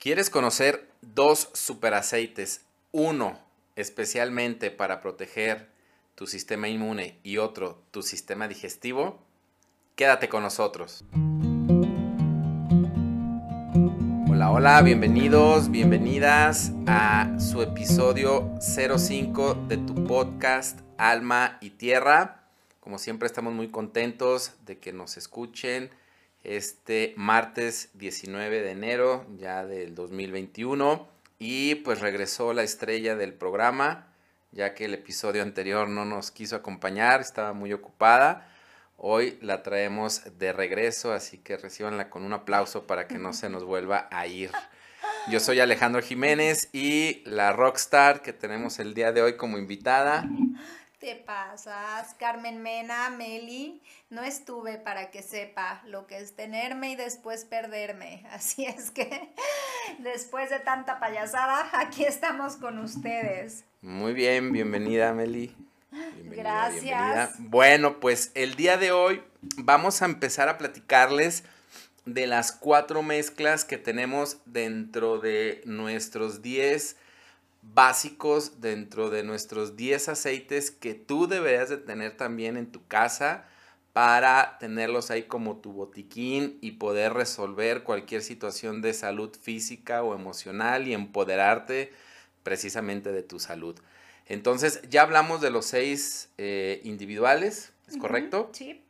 ¿Quieres 0.00 0.30
conocer 0.30 0.88
dos 1.02 1.50
superaceites? 1.52 2.64
Uno 2.90 3.38
especialmente 3.76 4.70
para 4.70 5.02
proteger 5.02 5.68
tu 6.14 6.26
sistema 6.26 6.68
inmune 6.68 7.18
y 7.22 7.36
otro 7.36 7.82
tu 7.90 8.00
sistema 8.02 8.48
digestivo. 8.48 9.18
Quédate 9.96 10.30
con 10.30 10.42
nosotros. 10.42 11.04
Hola, 14.30 14.50
hola, 14.50 14.80
bienvenidos, 14.80 15.70
bienvenidas 15.70 16.72
a 16.86 17.38
su 17.38 17.60
episodio 17.60 18.54
05 18.58 19.66
de 19.68 19.76
tu 19.76 20.06
podcast 20.06 20.80
Alma 20.96 21.58
y 21.60 21.72
Tierra. 21.72 22.48
Como 22.80 22.96
siempre 22.96 23.26
estamos 23.26 23.52
muy 23.52 23.70
contentos 23.70 24.52
de 24.64 24.78
que 24.78 24.94
nos 24.94 25.18
escuchen 25.18 25.90
este 26.44 27.14
martes 27.16 27.90
19 27.94 28.62
de 28.62 28.70
enero 28.70 29.26
ya 29.36 29.64
del 29.66 29.94
2021 29.94 31.08
y 31.38 31.76
pues 31.76 32.00
regresó 32.00 32.52
la 32.52 32.62
estrella 32.62 33.16
del 33.16 33.34
programa 33.34 34.10
ya 34.52 34.74
que 34.74 34.84
el 34.84 34.94
episodio 34.94 35.42
anterior 35.42 35.88
no 35.88 36.04
nos 36.04 36.30
quiso 36.30 36.56
acompañar, 36.56 37.20
estaba 37.20 37.52
muy 37.52 37.72
ocupada. 37.72 38.48
Hoy 38.96 39.38
la 39.40 39.62
traemos 39.62 40.22
de 40.38 40.52
regreso, 40.52 41.12
así 41.12 41.38
que 41.38 41.56
recibanla 41.56 42.10
con 42.10 42.24
un 42.24 42.32
aplauso 42.32 42.86
para 42.86 43.06
que 43.06 43.18
no 43.18 43.32
se 43.32 43.48
nos 43.48 43.64
vuelva 43.64 44.08
a 44.10 44.26
ir. 44.26 44.50
Yo 45.30 45.40
soy 45.40 45.60
Alejandro 45.60 46.02
Jiménez 46.02 46.68
y 46.72 47.22
la 47.24 47.52
rockstar 47.52 48.22
que 48.22 48.32
tenemos 48.32 48.78
el 48.78 48.94
día 48.94 49.12
de 49.12 49.22
hoy 49.22 49.36
como 49.36 49.58
invitada 49.58 50.28
te 51.00 51.16
pasas, 51.16 52.14
Carmen 52.18 52.62
Mena, 52.62 53.08
Meli, 53.08 53.80
no 54.10 54.22
estuve 54.22 54.76
para 54.76 55.10
que 55.10 55.22
sepa 55.22 55.80
lo 55.86 56.06
que 56.06 56.18
es 56.18 56.36
tenerme 56.36 56.90
y 56.90 56.96
después 56.96 57.46
perderme. 57.46 58.26
Así 58.30 58.66
es 58.66 58.90
que 58.90 59.32
después 59.98 60.50
de 60.50 60.60
tanta 60.60 61.00
payasada, 61.00 61.70
aquí 61.72 62.04
estamos 62.04 62.56
con 62.56 62.78
ustedes. 62.78 63.64
Muy 63.80 64.12
bien, 64.12 64.52
bienvenida 64.52 65.14
Meli. 65.14 65.56
Gracias. 66.24 67.34
Bueno, 67.38 67.98
pues 67.98 68.30
el 68.34 68.54
día 68.54 68.76
de 68.76 68.92
hoy 68.92 69.22
vamos 69.56 70.02
a 70.02 70.04
empezar 70.04 70.50
a 70.50 70.58
platicarles 70.58 71.44
de 72.04 72.26
las 72.26 72.52
cuatro 72.52 73.02
mezclas 73.02 73.64
que 73.64 73.78
tenemos 73.78 74.36
dentro 74.44 75.18
de 75.18 75.62
nuestros 75.64 76.42
10 76.42 76.96
básicos 77.62 78.60
dentro 78.60 79.10
de 79.10 79.22
nuestros 79.22 79.76
10 79.76 80.08
aceites 80.08 80.70
que 80.70 80.94
tú 80.94 81.26
deberías 81.26 81.68
de 81.68 81.76
tener 81.76 82.16
también 82.16 82.56
en 82.56 82.70
tu 82.70 82.86
casa 82.86 83.46
para 83.92 84.56
tenerlos 84.58 85.10
ahí 85.10 85.24
como 85.24 85.56
tu 85.56 85.72
botiquín 85.72 86.58
y 86.60 86.72
poder 86.72 87.12
resolver 87.12 87.82
cualquier 87.82 88.22
situación 88.22 88.82
de 88.82 88.94
salud 88.94 89.36
física 89.36 90.02
o 90.02 90.14
emocional 90.14 90.86
y 90.86 90.94
empoderarte 90.94 91.92
precisamente 92.42 93.12
de 93.12 93.22
tu 93.22 93.40
salud. 93.40 93.76
Entonces, 94.26 94.80
ya 94.88 95.02
hablamos 95.02 95.40
de 95.40 95.50
los 95.50 95.66
seis 95.66 96.30
eh, 96.38 96.80
individuales, 96.84 97.72
¿es 97.88 97.96
correcto? 97.96 98.50
Sí. 98.52 98.80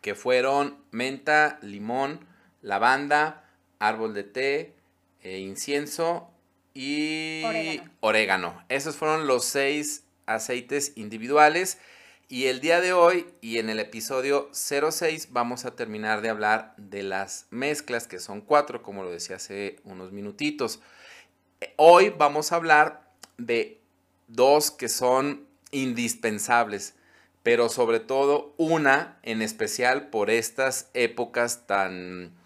Que 0.00 0.14
fueron 0.14 0.78
menta, 0.92 1.58
limón, 1.60 2.20
lavanda, 2.62 3.44
árbol 3.78 4.14
de 4.14 4.24
té, 4.24 4.74
eh, 5.22 5.40
incienso 5.40 6.30
y 6.74 7.80
orégano. 8.00 8.62
Esos 8.68 8.96
fueron 8.96 9.26
los 9.26 9.44
seis 9.44 10.04
aceites 10.26 10.92
individuales. 10.96 11.78
Y 12.30 12.46
el 12.46 12.60
día 12.60 12.82
de 12.82 12.92
hoy 12.92 13.26
y 13.40 13.58
en 13.58 13.70
el 13.70 13.80
episodio 13.80 14.50
06 14.52 15.28
vamos 15.30 15.64
a 15.64 15.74
terminar 15.74 16.20
de 16.20 16.28
hablar 16.28 16.74
de 16.76 17.02
las 17.02 17.46
mezclas, 17.50 18.06
que 18.06 18.18
son 18.18 18.42
cuatro, 18.42 18.82
como 18.82 19.02
lo 19.02 19.10
decía 19.10 19.36
hace 19.36 19.80
unos 19.84 20.12
minutitos. 20.12 20.80
Hoy 21.76 22.10
vamos 22.10 22.52
a 22.52 22.56
hablar 22.56 23.08
de 23.38 23.80
dos 24.26 24.70
que 24.70 24.90
son 24.90 25.46
indispensables, 25.70 26.94
pero 27.42 27.70
sobre 27.70 27.98
todo 27.98 28.54
una 28.58 29.18
en 29.22 29.40
especial 29.40 30.08
por 30.08 30.28
estas 30.28 30.90
épocas 30.92 31.66
tan 31.66 32.37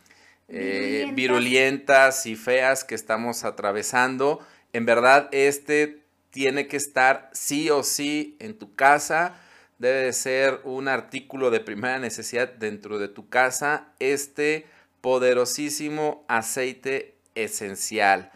eh, 0.55 1.11
virulentas 1.15 2.27
y 2.27 2.37
feas 2.37 2.85
que 2.85 2.95
estamos 2.95 3.45
atravesando. 3.45 4.41
En 4.75 4.85
verdad, 4.85 5.31
este 5.33 6.03
tiene 6.31 6.67
que 6.67 6.77
estar 6.77 7.31
sí 7.33 7.71
o 7.71 7.83
sí 7.83 8.37
en 8.39 8.59
tu 8.59 8.75
casa. 8.75 9.41
Debe 9.79 10.03
de 10.05 10.13
ser 10.13 10.61
un 10.65 10.89
artículo 10.89 11.51
de 11.51 11.61
primera 11.61 11.99
necesidad 11.99 12.53
dentro 12.53 12.99
de 12.99 13.09
tu 13.09 13.31
casa. 13.31 13.89
Este 13.99 14.67
poderosísimo 15.01 16.25
aceite 16.29 17.15
esencial. 17.35 18.31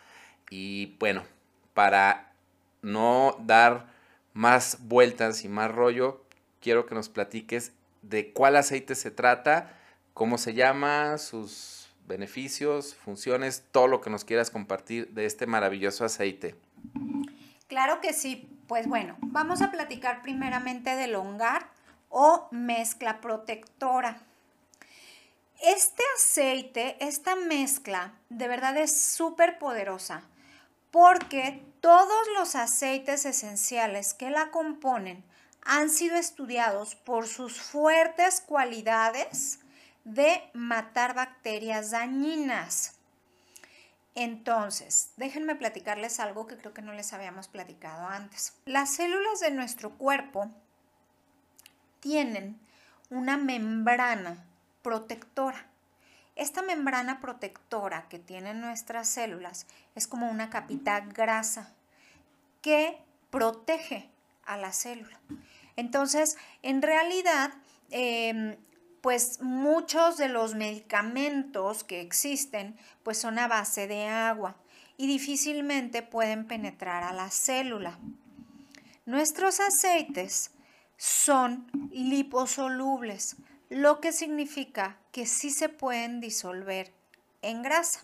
Y 0.48 0.96
bueno, 0.98 1.22
para 1.74 2.32
no 2.80 3.36
dar 3.44 3.88
más 4.32 4.78
vueltas 4.80 5.44
y 5.44 5.48
más 5.48 5.70
rollo, 5.70 6.24
quiero 6.60 6.86
que 6.86 6.94
nos 6.94 7.10
platiques 7.10 7.72
de 8.00 8.32
cuál 8.32 8.56
aceite 8.56 8.94
se 8.94 9.10
trata, 9.10 9.78
cómo 10.14 10.38
se 10.38 10.54
llama, 10.54 11.18
sus 11.18 11.75
beneficios, 12.06 12.94
funciones, 12.94 13.64
todo 13.72 13.88
lo 13.88 14.00
que 14.00 14.10
nos 14.10 14.24
quieras 14.24 14.50
compartir 14.50 15.10
de 15.10 15.26
este 15.26 15.46
maravilloso 15.46 16.04
aceite. 16.04 16.56
Claro 17.68 18.00
que 18.00 18.12
sí. 18.12 18.48
Pues 18.66 18.88
bueno, 18.88 19.16
vamos 19.20 19.62
a 19.62 19.70
platicar 19.70 20.22
primeramente 20.22 20.96
del 20.96 21.14
hongar 21.14 21.70
o 22.08 22.48
mezcla 22.50 23.20
protectora. 23.20 24.22
Este 25.62 26.02
aceite, 26.16 26.96
esta 27.00 27.36
mezcla, 27.36 28.14
de 28.28 28.48
verdad 28.48 28.76
es 28.76 29.00
súper 29.00 29.58
poderosa 29.58 30.24
porque 30.90 31.62
todos 31.80 32.26
los 32.38 32.54
aceites 32.56 33.26
esenciales 33.26 34.14
que 34.14 34.30
la 34.30 34.50
componen 34.50 35.22
han 35.60 35.90
sido 35.90 36.16
estudiados 36.16 36.94
por 36.94 37.26
sus 37.26 37.60
fuertes 37.60 38.40
cualidades 38.40 39.60
de 40.06 40.48
matar 40.54 41.14
bacterias 41.14 41.90
dañinas. 41.90 42.94
Entonces, 44.14 45.10
déjenme 45.16 45.56
platicarles 45.56 46.20
algo 46.20 46.46
que 46.46 46.56
creo 46.56 46.72
que 46.72 46.80
no 46.80 46.92
les 46.92 47.12
habíamos 47.12 47.48
platicado 47.48 48.06
antes. 48.06 48.54
Las 48.66 48.94
células 48.94 49.40
de 49.40 49.50
nuestro 49.50 49.90
cuerpo 49.98 50.48
tienen 51.98 52.58
una 53.10 53.36
membrana 53.36 54.44
protectora. 54.82 55.66
Esta 56.36 56.62
membrana 56.62 57.20
protectora 57.20 58.08
que 58.08 58.20
tienen 58.20 58.60
nuestras 58.60 59.08
células 59.08 59.66
es 59.96 60.06
como 60.06 60.30
una 60.30 60.50
capita 60.50 61.00
grasa 61.00 61.74
que 62.62 62.96
protege 63.30 64.08
a 64.44 64.56
la 64.56 64.72
célula. 64.72 65.18
Entonces, 65.74 66.38
en 66.62 66.80
realidad, 66.80 67.52
em, 67.90 68.56
pues 69.06 69.40
muchos 69.40 70.16
de 70.16 70.28
los 70.28 70.56
medicamentos 70.56 71.84
que 71.84 72.00
existen 72.00 72.76
pues 73.04 73.16
son 73.16 73.38
a 73.38 73.46
base 73.46 73.86
de 73.86 74.08
agua 74.08 74.56
y 74.96 75.06
difícilmente 75.06 76.02
pueden 76.02 76.48
penetrar 76.48 77.04
a 77.04 77.12
la 77.12 77.30
célula. 77.30 78.00
Nuestros 79.04 79.60
aceites 79.60 80.50
son 80.96 81.70
liposolubles, 81.92 83.36
lo 83.68 84.00
que 84.00 84.10
significa 84.10 84.98
que 85.12 85.24
sí 85.24 85.50
se 85.50 85.68
pueden 85.68 86.20
disolver 86.20 86.92
en 87.42 87.62
grasa. 87.62 88.00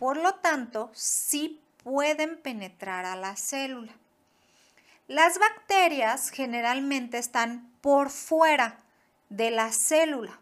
Por 0.00 0.16
lo 0.16 0.34
tanto, 0.34 0.90
sí 0.94 1.60
pueden 1.84 2.42
penetrar 2.42 3.04
a 3.04 3.14
la 3.14 3.36
célula. 3.36 3.92
Las 5.06 5.38
bacterias 5.38 6.30
generalmente 6.30 7.18
están 7.18 7.70
por 7.80 8.10
fuera 8.10 8.80
de 9.28 9.50
la 9.50 9.72
célula. 9.72 10.38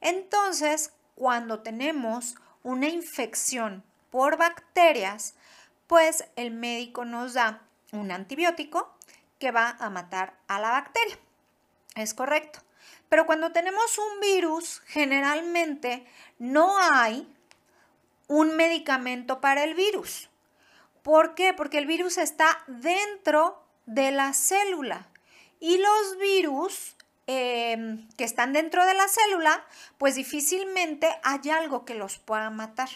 Entonces, 0.00 0.92
cuando 1.14 1.60
tenemos 1.60 2.36
una 2.62 2.88
infección 2.88 3.82
por 4.10 4.36
bacterias, 4.36 5.34
pues 5.86 6.24
el 6.36 6.50
médico 6.50 7.04
nos 7.04 7.34
da 7.34 7.62
un 7.92 8.10
antibiótico 8.10 8.94
que 9.38 9.50
va 9.50 9.76
a 9.78 9.90
matar 9.90 10.34
a 10.48 10.60
la 10.60 10.70
bacteria. 10.70 11.18
Es 11.94 12.14
correcto. 12.14 12.60
Pero 13.08 13.26
cuando 13.26 13.52
tenemos 13.52 13.98
un 13.98 14.20
virus, 14.20 14.80
generalmente 14.86 16.06
no 16.38 16.78
hay 16.78 17.30
un 18.28 18.56
medicamento 18.56 19.40
para 19.40 19.64
el 19.64 19.74
virus. 19.74 20.30
¿Por 21.02 21.34
qué? 21.34 21.52
Porque 21.52 21.78
el 21.78 21.86
virus 21.86 22.16
está 22.16 22.64
dentro 22.66 23.62
de 23.86 24.12
la 24.12 24.32
célula 24.32 25.08
y 25.60 25.78
los 25.78 26.18
virus 26.18 26.96
Em, 27.28 28.08
que 28.16 28.24
están 28.24 28.52
dentro 28.52 28.84
de 28.84 28.94
la 28.94 29.06
célula, 29.06 29.64
pues 29.96 30.16
difícilmente 30.16 31.08
hay 31.22 31.50
algo 31.50 31.84
que 31.84 31.94
los 31.94 32.18
pueda 32.18 32.50
matar. 32.50 32.88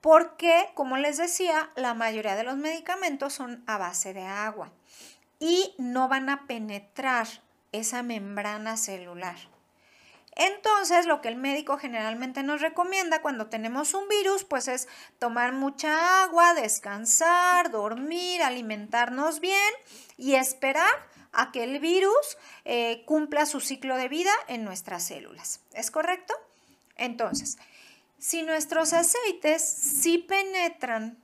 Porque, 0.00 0.70
como 0.74 0.96
les 0.96 1.18
decía, 1.18 1.70
la 1.76 1.92
mayoría 1.92 2.36
de 2.36 2.44
los 2.44 2.56
medicamentos 2.56 3.34
son 3.34 3.62
a 3.66 3.76
base 3.76 4.14
de 4.14 4.24
agua 4.24 4.72
y 5.40 5.74
no 5.76 6.08
van 6.08 6.30
a 6.30 6.46
penetrar 6.46 7.28
esa 7.72 8.02
membrana 8.02 8.76
celular. 8.76 9.36
Entonces, 10.34 11.04
lo 11.04 11.20
que 11.20 11.28
el 11.28 11.36
médico 11.36 11.78
generalmente 11.78 12.44
nos 12.44 12.60
recomienda 12.62 13.20
cuando 13.20 13.48
tenemos 13.48 13.92
un 13.92 14.08
virus, 14.08 14.44
pues 14.44 14.68
es 14.68 14.88
tomar 15.18 15.52
mucha 15.52 16.22
agua, 16.22 16.54
descansar, 16.54 17.72
dormir, 17.72 18.42
alimentarnos 18.42 19.40
bien 19.40 19.74
y 20.16 20.34
esperar 20.36 20.94
a 21.32 21.52
que 21.52 21.64
el 21.64 21.78
virus 21.78 22.38
eh, 22.64 23.02
cumpla 23.06 23.46
su 23.46 23.60
ciclo 23.60 23.96
de 23.96 24.08
vida 24.08 24.32
en 24.48 24.64
nuestras 24.64 25.04
células. 25.04 25.60
¿Es 25.72 25.90
correcto? 25.90 26.34
Entonces, 26.96 27.58
si 28.18 28.42
nuestros 28.42 28.92
aceites 28.92 29.62
sí 29.62 30.18
penetran 30.18 31.18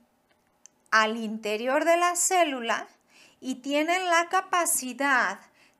al 0.91 1.17
interior 1.17 1.83
de 1.83 1.97
la 1.97 2.15
célula 2.15 2.87
y 3.41 3.55
tienen 3.55 4.05
la 4.05 4.29
capacidad, 4.29 5.39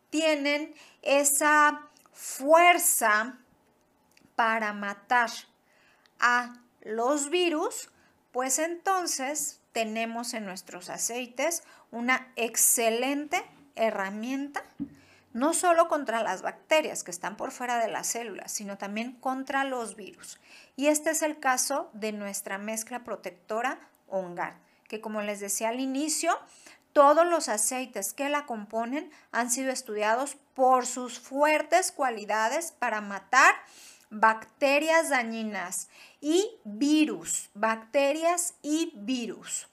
tienen 0.10 0.75
esa 1.01 1.89
fuerza 2.12 3.38
para 4.36 4.74
matar 4.74 5.30
a 6.19 6.54
los 6.81 7.30
virus, 7.30 7.89
pues 8.31 8.60
entonces 8.60 9.62
tenemos 9.72 10.33
en 10.33 10.45
nuestros 10.45 10.89
aceites 10.89 11.63
una 11.92 12.31
excelente 12.36 13.44
herramienta, 13.75 14.63
no 15.33 15.54
solo 15.54 15.88
contra 15.88 16.24
las 16.24 16.42
bacterias 16.42 17.04
que 17.04 17.12
están 17.12 17.36
por 17.36 17.51
fuera 17.51 17.77
de 17.77 17.89
las 17.89 18.07
células, 18.07 18.51
sino 18.51 18.77
también 18.77 19.13
contra 19.13 19.63
los 19.66 19.95
virus. 19.95 20.39
Y 20.75 20.88
este 20.88 21.10
es 21.10 21.22
el 21.22 21.39
caso 21.39 21.89
de 21.94 22.13
nuestra 22.13 22.57
mezcla 22.57 23.04
protectora 23.04 23.80
OnGuard, 24.07 24.56
que 24.88 25.01
como 25.01 25.22
les 25.22 25.39
decía 25.39 25.69
al 25.69 25.80
inicio, 25.80 26.39
todos 26.94 27.27
los 27.27 27.50
aceites 27.50 28.13
que 28.13 28.30
la 28.30 28.45
componen 28.45 29.12
han 29.33 29.51
sido 29.51 29.72
estudiados 29.72 30.38
por 30.54 30.86
sus 30.86 31.19
fuertes 31.19 31.92
cualidades 31.92 32.72
para 32.72 33.01
matar 33.01 33.54
bacterias 34.10 35.10
dañinas 35.10 35.89
y 36.22 36.50
virus, 36.63 37.50
bacterias 37.54 38.54
y 38.62 38.94
virus. 38.95 39.68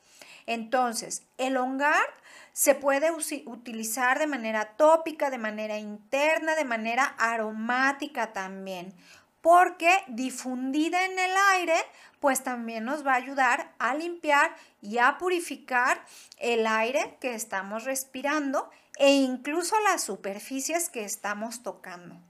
Entonces, 0.46 1.22
el 1.38 1.56
OnGuard 1.56 2.10
se 2.52 2.74
puede 2.74 3.10
utilizar 3.10 4.18
de 4.18 4.26
manera 4.26 4.76
tópica, 4.76 5.30
de 5.30 5.38
manera 5.38 5.78
interna, 5.78 6.54
de 6.54 6.64
manera 6.64 7.14
aromática 7.18 8.32
también, 8.32 8.94
porque 9.40 9.90
difundida 10.08 11.04
en 11.04 11.18
el 11.18 11.32
aire 11.52 11.76
pues 12.20 12.44
también 12.44 12.84
nos 12.84 13.04
va 13.04 13.14
a 13.14 13.16
ayudar 13.16 13.74
a 13.80 13.96
limpiar 13.96 14.54
y 14.80 14.98
a 14.98 15.18
purificar 15.18 16.04
el 16.38 16.68
aire 16.68 17.16
que 17.20 17.34
estamos 17.34 17.82
respirando 17.82 18.70
e 18.96 19.10
incluso 19.10 19.74
las 19.80 20.04
superficies 20.04 20.88
que 20.88 21.04
estamos 21.04 21.64
tocando. 21.64 22.20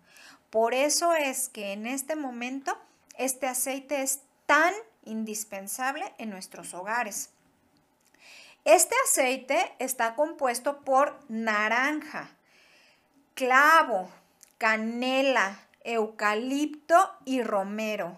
Por 0.49 0.73
eso 0.73 1.13
es 1.13 1.51
que 1.51 1.73
en 1.73 1.87
este 1.87 2.17
momento 2.17 2.79
este 3.19 3.47
aceite 3.47 4.01
es 4.01 4.21
tan 4.47 4.73
indispensable 5.05 6.15
en 6.17 6.31
nuestros 6.31 6.73
hogares. 6.73 7.31
Este 8.65 8.95
aceite 9.05 9.75
está 9.79 10.15
compuesto 10.15 10.81
por 10.81 11.19
naranja, 11.29 12.31
clavo, 13.35 14.11
canela, 14.59 15.59
eucalipto 15.85 17.11
y 17.25 17.43
romero 17.43 18.17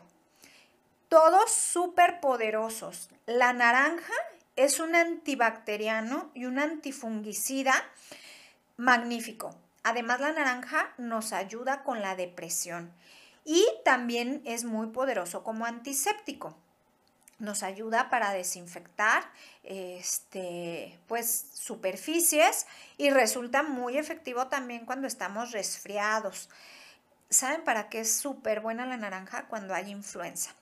todos 1.14 1.52
súper 1.52 2.18
poderosos. 2.18 3.08
La 3.26 3.52
naranja 3.52 4.12
es 4.56 4.80
un 4.80 4.96
antibacteriano 4.96 6.28
y 6.34 6.46
un 6.46 6.58
antifungicida 6.58 7.72
magnífico. 8.76 9.54
Además, 9.84 10.18
la 10.18 10.32
naranja 10.32 10.92
nos 10.98 11.32
ayuda 11.32 11.84
con 11.84 12.02
la 12.02 12.16
depresión 12.16 12.92
y 13.44 13.64
también 13.84 14.42
es 14.44 14.64
muy 14.64 14.88
poderoso 14.88 15.44
como 15.44 15.66
antiséptico. 15.66 16.56
Nos 17.44 17.62
ayuda 17.62 18.10
para 18.10 18.32
desinfectar 18.32 19.24
este, 19.62 20.98
pues, 21.06 21.46
superficies 21.52 22.66
y 22.96 23.10
resulta 23.10 23.62
muy 23.62 23.98
efectivo 23.98 24.48
también 24.48 24.86
cuando 24.86 25.06
estamos 25.06 25.52
resfriados. 25.52 26.48
¿Saben 27.30 27.64
para 27.64 27.88
qué 27.88 28.00
es 28.00 28.16
súper 28.16 28.60
buena 28.60 28.86
la 28.86 28.96
naranja? 28.96 29.46
Cuando 29.48 29.74
hay 29.74 29.90
influenza. 29.90 30.54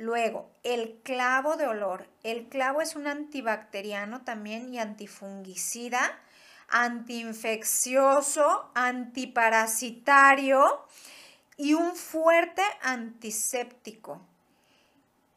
Luego, 0.00 0.50
el 0.62 0.98
clavo 1.02 1.56
de 1.56 1.66
olor. 1.66 2.08
El 2.22 2.48
clavo 2.48 2.80
es 2.80 2.96
un 2.96 3.06
antibacteriano 3.06 4.22
también 4.22 4.72
y 4.72 4.78
antifungicida, 4.78 6.18
antiinfeccioso, 6.68 8.70
antiparasitario 8.74 10.86
y 11.58 11.74
un 11.74 11.94
fuerte 11.94 12.62
antiséptico. 12.80 14.22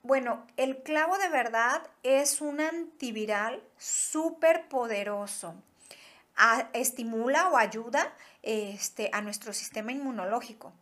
Bueno, 0.05 0.45
el 0.57 0.83
clavo 0.83 1.17
de 1.17 1.29
verdad 1.29 1.81
es 2.03 2.41
un 2.41 2.59
antiviral 2.59 3.63
súper 3.77 4.67
poderoso. 4.67 5.55
estimula 6.73 7.47
o 7.47 7.55
ayuda 7.55 8.13
este, 8.41 9.09
a 9.13 9.21
nuestro 9.21 9.53
sistema 9.53 9.93
inmunológico. 9.93 10.73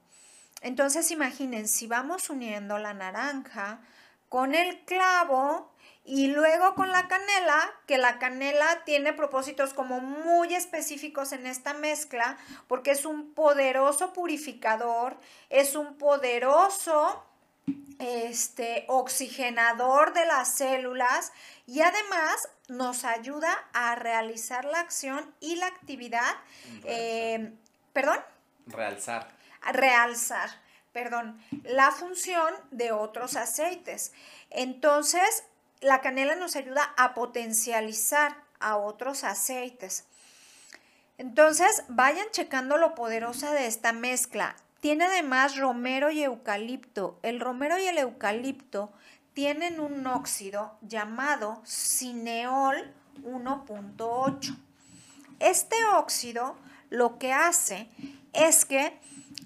Entonces 0.62 1.12
imaginen, 1.12 1.68
si 1.68 1.86
vamos 1.86 2.32
uniendo 2.32 2.80
la 2.80 2.96
naranja 2.96 3.82
con 4.28 4.56
el 4.56 4.84
clavo 4.86 5.72
y 6.04 6.28
luego 6.30 6.74
con 6.74 6.92
la 6.92 7.08
canela, 7.08 7.72
que 7.86 8.00
la 8.00 8.18
canela 8.18 8.84
tiene 8.86 9.14
propósitos 9.14 9.76
como 9.76 10.00
muy 10.00 10.56
específicos 10.56 11.32
en 11.32 11.46
esta 11.46 11.76
mezcla, 11.76 12.40
porque 12.68 12.90
es 12.90 13.06
un 13.06 13.36
poderoso 13.36 14.14
purificador, 14.14 15.16
es 15.52 15.76
un 15.76 16.00
poderoso 16.00 17.24
este, 18.00 18.86
oxigenador 18.88 20.14
de 20.14 20.26
las 20.26 20.56
células 20.56 21.32
y 21.68 21.82
además 21.82 22.50
nos 22.68 23.04
ayuda 23.06 23.54
a 23.74 23.96
realizar 23.96 24.66
la 24.66 24.80
acción 24.80 25.34
y 25.40 25.56
la 25.56 25.68
actividad. 25.68 26.36
Eh, 26.86 27.54
¿Perdón? 27.94 28.20
Realzar 28.68 29.42
realzar, 29.72 30.50
perdón, 30.92 31.42
la 31.64 31.92
función 31.92 32.54
de 32.72 32.92
otros 32.92 33.36
aceites. 33.36 34.12
Entonces, 34.50 35.44
la 35.80 36.02
canela 36.02 36.36
nos 36.36 36.56
ayuda 36.56 36.94
a 36.98 37.14
potencializar 37.14 38.36
a 38.60 38.78
otros 38.78 39.24
aceites. 39.24 40.06
Entonces, 41.18 41.84
vayan 41.88 42.28
checando 42.32 42.78
lo 42.78 42.96
poderosa 42.96 43.54
de 43.54 43.68
esta 43.68 43.94
mezcla. 43.94 44.56
Tiene 44.82 45.06
además 45.06 45.58
romero 45.58 46.10
y 46.12 46.24
eucalipto. 46.24 47.20
El 47.22 47.40
romero 47.40 47.78
y 47.78 47.86
el 47.86 48.00
eucalipto 48.00 48.92
tienen 49.34 49.80
un 49.80 50.06
óxido 50.08 50.78
llamado 50.82 51.62
cineol 51.64 52.92
1.8. 53.24 54.58
Este 55.40 55.76
óxido 55.96 56.58
lo 56.90 57.20
que 57.20 57.32
hace 57.32 57.90
es 58.34 58.66
que 58.66 59.00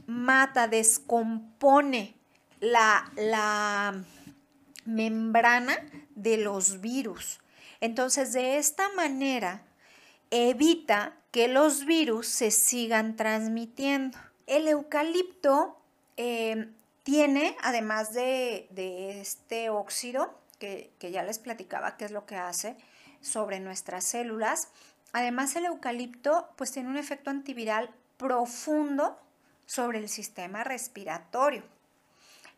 mata, 0.07 0.69
descompone 0.69 2.15
la, 2.61 3.11
la 3.17 4.03
membrana 4.85 5.77
de 6.15 6.37
los 6.37 6.79
virus. 6.79 7.41
Entonces, 7.81 8.31
de 8.31 8.57
esta 8.57 8.87
manera, 8.93 9.63
evita 10.31 11.17
que 11.31 11.49
los 11.49 11.85
virus 11.85 12.27
se 12.27 12.51
sigan 12.51 13.17
transmitiendo. 13.17 14.17
El 14.47 14.67
eucalipto 14.67 15.77
eh, 16.17 16.69
tiene, 17.03 17.55
además 17.61 18.13
de, 18.13 18.67
este 19.21 19.69
óxido, 19.69 20.37
que, 20.59 20.91
que, 20.99 21.11
ya 21.11 21.23
les 21.23 21.39
platicaba 21.39 21.97
qué 21.97 22.05
es 22.05 22.11
lo 22.11 22.25
que 22.25 22.35
hace 22.35 22.77
sobre 23.21 23.59
nuestras 23.59 24.05
células, 24.05 24.69
además 25.11 25.55
el 25.55 25.65
eucalipto 25.65 26.49
pues 26.55 26.71
tiene 26.71 26.89
un 26.89 26.97
efecto 26.97 27.29
antiviral 27.29 27.89
profundo 28.17 29.19
sobre 29.65 29.99
el 29.99 30.09
sistema 30.09 30.63
respiratorio. 30.63 31.63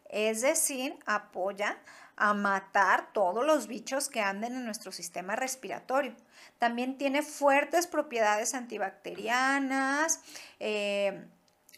Es 0.09 0.41
decir, 0.41 0.97
apoya 1.05 1.77
a 2.15 2.33
matar 2.33 3.13
todos 3.13 3.45
los 3.45 3.67
bichos 3.67 4.09
que 4.09 4.21
anden 4.21 4.55
en 4.55 4.65
nuestro 4.65 4.91
sistema 4.91 5.35
respiratorio. 5.35 6.15
También 6.57 6.97
tiene 6.97 7.21
fuertes 7.21 7.85
propiedades 7.85 8.55
antibacterianas, 8.55 10.21
eh, 10.59 11.25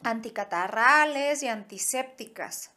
anticatarrales 0.03 1.43
y 1.43 1.47
antisépticas. 1.47 2.71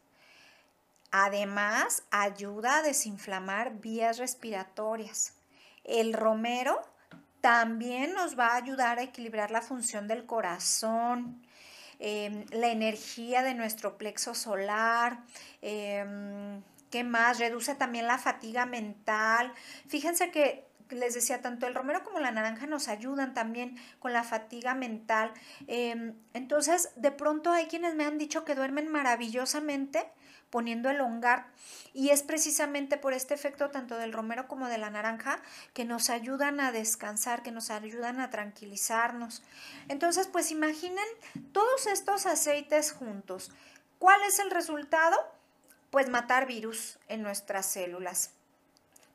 Además, 1.10 2.04
ayuda 2.10 2.78
a 2.78 2.82
desinflamar 2.82 3.80
vías 3.80 4.18
respiratorias. 4.18 5.34
El 5.84 6.14
romero 6.14 6.80
también 7.40 8.14
nos 8.14 8.38
va 8.38 8.48
a 8.48 8.56
ayudar 8.56 8.98
a 8.98 9.02
equilibrar 9.02 9.50
la 9.50 9.62
función 9.62 10.08
del 10.08 10.26
corazón, 10.26 11.42
Em, 12.04 12.44
la 12.50 12.66
energía 12.72 13.44
de 13.44 13.54
nuestro 13.54 13.96
plexo 13.96 14.34
solar. 14.34 15.20
Em, 15.60 16.60
¿Qué 16.90 17.04
más? 17.04 17.38
Reduce 17.38 17.76
también 17.76 18.08
la 18.08 18.18
fatiga 18.18 18.66
mental. 18.66 19.54
Fíjense 19.86 20.32
que 20.32 20.66
les 20.94 21.14
decía, 21.14 21.42
tanto 21.42 21.66
el 21.66 21.74
romero 21.74 22.04
como 22.04 22.20
la 22.20 22.30
naranja 22.30 22.66
nos 22.66 22.88
ayudan 22.88 23.34
también 23.34 23.76
con 23.98 24.12
la 24.12 24.24
fatiga 24.24 24.74
mental. 24.74 25.32
Em, 25.66 26.14
entonces, 26.34 26.90
de 26.96 27.10
pronto 27.12 27.52
hay 27.52 27.66
quienes 27.66 27.94
me 27.94 28.04
han 28.04 28.18
dicho 28.18 28.44
que 28.44 28.54
duermen 28.54 28.88
maravillosamente 28.88 30.10
poniendo 30.52 30.90
el 30.90 31.00
hongar 31.00 31.46
y 31.94 32.10
es 32.10 32.22
precisamente 32.22 32.98
por 32.98 33.14
este 33.14 33.32
efecto 33.32 33.70
tanto 33.70 33.96
del 33.96 34.12
romero 34.12 34.48
como 34.48 34.68
de 34.68 34.76
la 34.76 34.90
naranja 34.90 35.40
que 35.72 35.86
nos 35.86 36.10
ayudan 36.10 36.60
a 36.60 36.72
descansar, 36.72 37.42
que 37.42 37.50
nos 37.50 37.70
ayudan 37.70 38.20
a 38.20 38.28
tranquilizarnos. 38.28 39.42
Entonces, 39.88 40.26
pues 40.26 40.50
imaginen 40.50 41.06
todos 41.52 41.86
estos 41.86 42.26
aceites 42.26 42.92
juntos. 42.92 43.50
¿Cuál 43.98 44.20
es 44.24 44.38
el 44.40 44.50
resultado? 44.50 45.16
Pues 45.90 46.10
matar 46.10 46.46
virus 46.46 46.98
en 47.08 47.22
nuestras 47.22 47.64
células. 47.64 48.32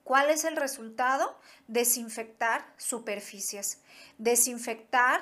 ¿Cuál 0.07 0.29
es 0.29 0.45
el 0.45 0.55
resultado? 0.55 1.37
Desinfectar 1.67 2.65
superficies, 2.77 3.81
desinfectar 4.17 5.19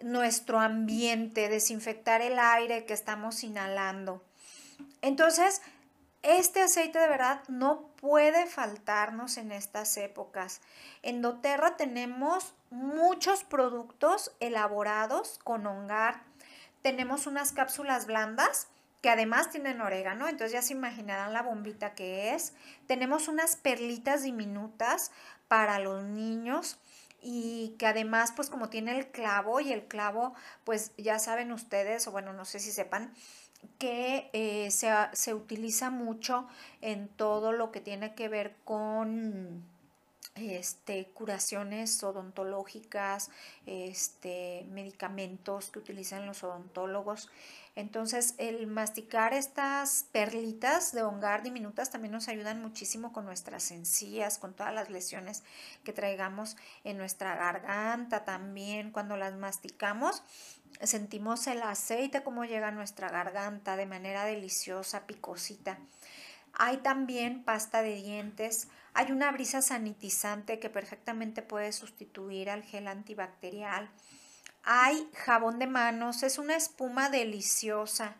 nuestro 0.00 0.58
ambiente, 0.58 1.50
desinfectar 1.50 2.22
el 2.22 2.38
aire 2.38 2.86
que 2.86 2.94
estamos 2.94 3.44
inhalando. 3.44 4.24
Entonces, 5.02 5.60
este 6.22 6.62
aceite 6.62 6.98
de 6.98 7.08
verdad 7.08 7.42
no 7.48 7.88
puede 7.96 8.46
faltarnos 8.46 9.36
en 9.36 9.52
estas 9.52 9.94
épocas. 9.98 10.62
En 11.02 11.20
doTERRA 11.20 11.76
tenemos 11.76 12.54
muchos 12.70 13.44
productos 13.44 14.34
elaborados 14.40 15.38
con 15.44 15.66
hongar. 15.66 16.22
Tenemos 16.80 17.26
unas 17.26 17.52
cápsulas 17.52 18.06
blandas 18.06 18.68
que 19.06 19.10
además 19.10 19.50
tienen 19.50 19.80
orégano, 19.80 20.26
entonces 20.26 20.50
ya 20.50 20.62
se 20.62 20.72
imaginarán 20.72 21.32
la 21.32 21.40
bombita 21.40 21.94
que 21.94 22.34
es. 22.34 22.54
Tenemos 22.88 23.28
unas 23.28 23.54
perlitas 23.54 24.24
diminutas 24.24 25.12
para 25.46 25.78
los 25.78 26.02
niños 26.02 26.76
y 27.22 27.76
que 27.78 27.86
además 27.86 28.32
pues 28.34 28.50
como 28.50 28.68
tiene 28.68 28.98
el 28.98 29.06
clavo 29.06 29.60
y 29.60 29.72
el 29.72 29.84
clavo 29.84 30.34
pues 30.64 30.90
ya 30.98 31.20
saben 31.20 31.52
ustedes 31.52 32.08
o 32.08 32.10
bueno 32.10 32.32
no 32.32 32.44
sé 32.44 32.58
si 32.58 32.72
sepan 32.72 33.14
que 33.78 34.28
eh, 34.32 34.72
se, 34.72 34.92
se 35.12 35.34
utiliza 35.34 35.90
mucho 35.90 36.48
en 36.80 37.06
todo 37.06 37.52
lo 37.52 37.70
que 37.70 37.80
tiene 37.80 38.16
que 38.16 38.28
ver 38.28 38.56
con 38.64 39.62
este, 40.36 41.06
curaciones 41.06 42.02
odontológicas, 42.02 43.30
este, 43.64 44.66
medicamentos 44.70 45.70
que 45.70 45.78
utilizan 45.78 46.26
los 46.26 46.44
odontólogos. 46.44 47.28
Entonces, 47.74 48.34
el 48.38 48.66
masticar 48.66 49.34
estas 49.34 50.06
perlitas 50.10 50.92
de 50.92 51.02
hongar 51.02 51.42
diminutas 51.42 51.90
también 51.90 52.12
nos 52.12 52.28
ayudan 52.28 52.62
muchísimo 52.62 53.12
con 53.12 53.26
nuestras 53.26 53.70
encías, 53.70 54.38
con 54.38 54.54
todas 54.54 54.72
las 54.72 54.88
lesiones 54.88 55.42
que 55.84 55.92
traigamos 55.92 56.56
en 56.84 56.96
nuestra 56.96 57.36
garganta 57.36 58.24
también. 58.24 58.92
Cuando 58.92 59.16
las 59.16 59.34
masticamos, 59.34 60.22
sentimos 60.82 61.46
el 61.46 61.62
aceite 61.62 62.22
como 62.22 62.44
llega 62.44 62.68
a 62.68 62.72
nuestra 62.72 63.10
garganta 63.10 63.76
de 63.76 63.86
manera 63.86 64.24
deliciosa, 64.24 65.06
picosita. 65.06 65.78
Hay 66.58 66.78
también 66.78 67.44
pasta 67.44 67.82
de 67.82 67.96
dientes, 67.96 68.68
hay 68.96 69.12
una 69.12 69.30
brisa 69.30 69.60
sanitizante 69.60 70.58
que 70.58 70.70
perfectamente 70.70 71.42
puede 71.42 71.70
sustituir 71.72 72.48
al 72.48 72.62
gel 72.62 72.88
antibacterial. 72.88 73.90
Hay 74.62 75.10
jabón 75.14 75.58
de 75.58 75.66
manos, 75.66 76.22
es 76.22 76.38
una 76.38 76.56
espuma 76.56 77.10
deliciosa. 77.10 78.16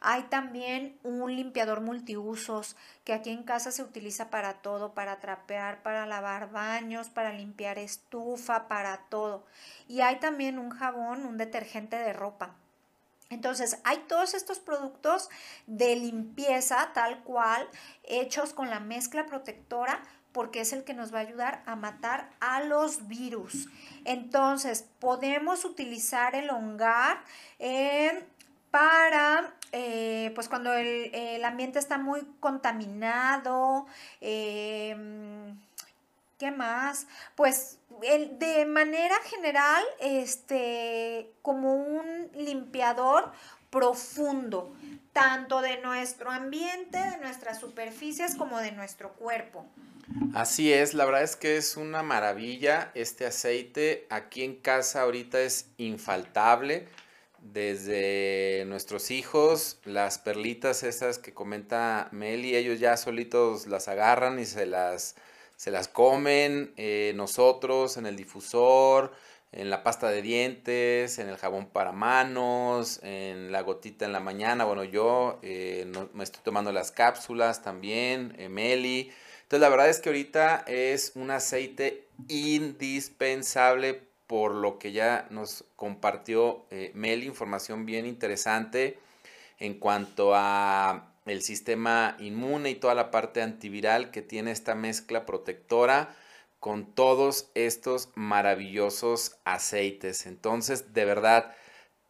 Hay 0.00 0.24
también 0.24 0.98
un 1.04 1.36
limpiador 1.36 1.80
multiusos 1.80 2.74
que 3.04 3.12
aquí 3.12 3.30
en 3.30 3.44
casa 3.44 3.70
se 3.70 3.84
utiliza 3.84 4.28
para 4.28 4.54
todo, 4.54 4.94
para 4.94 5.20
trapear, 5.20 5.84
para 5.84 6.06
lavar 6.06 6.50
baños, 6.50 7.08
para 7.08 7.32
limpiar 7.32 7.78
estufa, 7.78 8.66
para 8.66 8.96
todo. 9.08 9.46
Y 9.86 10.00
hay 10.00 10.18
también 10.18 10.58
un 10.58 10.70
jabón, 10.70 11.24
un 11.24 11.38
detergente 11.38 11.96
de 11.96 12.12
ropa. 12.12 12.56
Entonces, 13.28 13.78
hay 13.82 13.98
todos 14.06 14.34
estos 14.34 14.60
productos 14.60 15.28
de 15.66 15.96
limpieza 15.96 16.90
tal 16.94 17.24
cual, 17.24 17.68
hechos 18.04 18.52
con 18.52 18.70
la 18.70 18.78
mezcla 18.78 19.26
protectora, 19.26 20.00
porque 20.36 20.60
es 20.60 20.74
el 20.74 20.84
que 20.84 20.92
nos 20.92 21.14
va 21.14 21.20
a 21.20 21.22
ayudar 21.22 21.62
a 21.64 21.76
matar 21.76 22.28
a 22.40 22.60
los 22.60 23.08
virus. 23.08 23.70
Entonces, 24.04 24.84
podemos 24.98 25.64
utilizar 25.64 26.34
el 26.34 26.50
hongar 26.50 27.22
eh, 27.58 28.22
para, 28.70 29.54
eh, 29.72 30.32
pues 30.34 30.50
cuando 30.50 30.74
el, 30.74 31.42
ambiente 31.42 31.78
está 31.78 31.96
muy 31.96 32.20
contaminado, 32.38 33.86
em, 34.20 35.58
¿qué 36.38 36.50
más? 36.50 37.06
Pues 37.34 37.78
de 38.38 38.66
manera 38.66 39.16
general, 39.30 39.82
este, 40.00 41.32
como 41.40 41.76
un 41.76 42.28
limpiador 42.34 43.32
profundo, 43.70 44.76
tanto 45.14 45.62
de 45.62 45.78
nuestro 45.78 46.30
ambiente, 46.30 46.98
de 46.98 47.16
nuestras 47.22 47.58
superficies, 47.58 48.34
como 48.34 48.58
de 48.58 48.72
nuestro 48.72 49.14
cuerpo. 49.14 49.64
Así 50.34 50.72
es, 50.72 50.94
la 50.94 51.04
verdad 51.04 51.22
es 51.22 51.36
que 51.36 51.56
es 51.56 51.76
una 51.76 52.02
maravilla 52.02 52.92
este 52.94 53.26
aceite. 53.26 54.06
Aquí 54.10 54.44
en 54.44 54.56
casa 54.56 55.02
ahorita 55.02 55.40
es 55.40 55.70
infaltable. 55.78 56.88
Desde 57.40 58.64
nuestros 58.66 59.10
hijos, 59.10 59.78
las 59.84 60.18
perlitas 60.18 60.82
esas 60.82 61.18
que 61.18 61.32
comenta 61.32 62.08
Meli, 62.12 62.56
ellos 62.56 62.80
ya 62.80 62.96
solitos 62.96 63.66
las 63.66 63.88
agarran 63.88 64.38
y 64.38 64.44
se 64.44 64.66
las 64.66 65.14
se 65.56 65.70
las 65.70 65.88
comen 65.88 66.72
eh, 66.76 67.12
nosotros 67.16 67.96
en 67.96 68.04
el 68.04 68.16
difusor, 68.16 69.12
en 69.52 69.70
la 69.70 69.82
pasta 69.82 70.10
de 70.10 70.20
dientes, 70.20 71.18
en 71.18 71.28
el 71.28 71.38
jabón 71.38 71.66
para 71.66 71.92
manos, 71.92 73.00
en 73.02 73.52
la 73.52 73.62
gotita 73.62 74.04
en 74.04 74.12
la 74.12 74.20
mañana. 74.20 74.64
Bueno, 74.64 74.84
yo 74.84 75.38
eh, 75.42 75.90
me 76.12 76.24
estoy 76.24 76.42
tomando 76.44 76.72
las 76.72 76.92
cápsulas 76.92 77.62
también, 77.62 78.34
Emeli. 78.38 79.12
Entonces 79.46 79.60
la 79.60 79.68
verdad 79.68 79.88
es 79.88 80.00
que 80.00 80.08
ahorita 80.08 80.64
es 80.66 81.12
un 81.14 81.30
aceite 81.30 82.08
indispensable 82.26 84.02
por 84.26 84.52
lo 84.52 84.80
que 84.80 84.90
ya 84.90 85.28
nos 85.30 85.64
compartió 85.76 86.66
eh, 86.72 86.90
Meli, 86.94 87.26
información 87.26 87.86
bien 87.86 88.06
interesante 88.06 88.98
en 89.60 89.78
cuanto 89.78 90.32
a 90.34 91.14
el 91.26 91.42
sistema 91.42 92.16
inmune 92.18 92.70
y 92.70 92.74
toda 92.74 92.96
la 92.96 93.12
parte 93.12 93.40
antiviral 93.40 94.10
que 94.10 94.20
tiene 94.20 94.50
esta 94.50 94.74
mezcla 94.74 95.26
protectora 95.26 96.16
con 96.58 96.92
todos 96.92 97.48
estos 97.54 98.08
maravillosos 98.16 99.36
aceites. 99.44 100.26
Entonces, 100.26 100.92
de 100.92 101.04
verdad, 101.04 101.54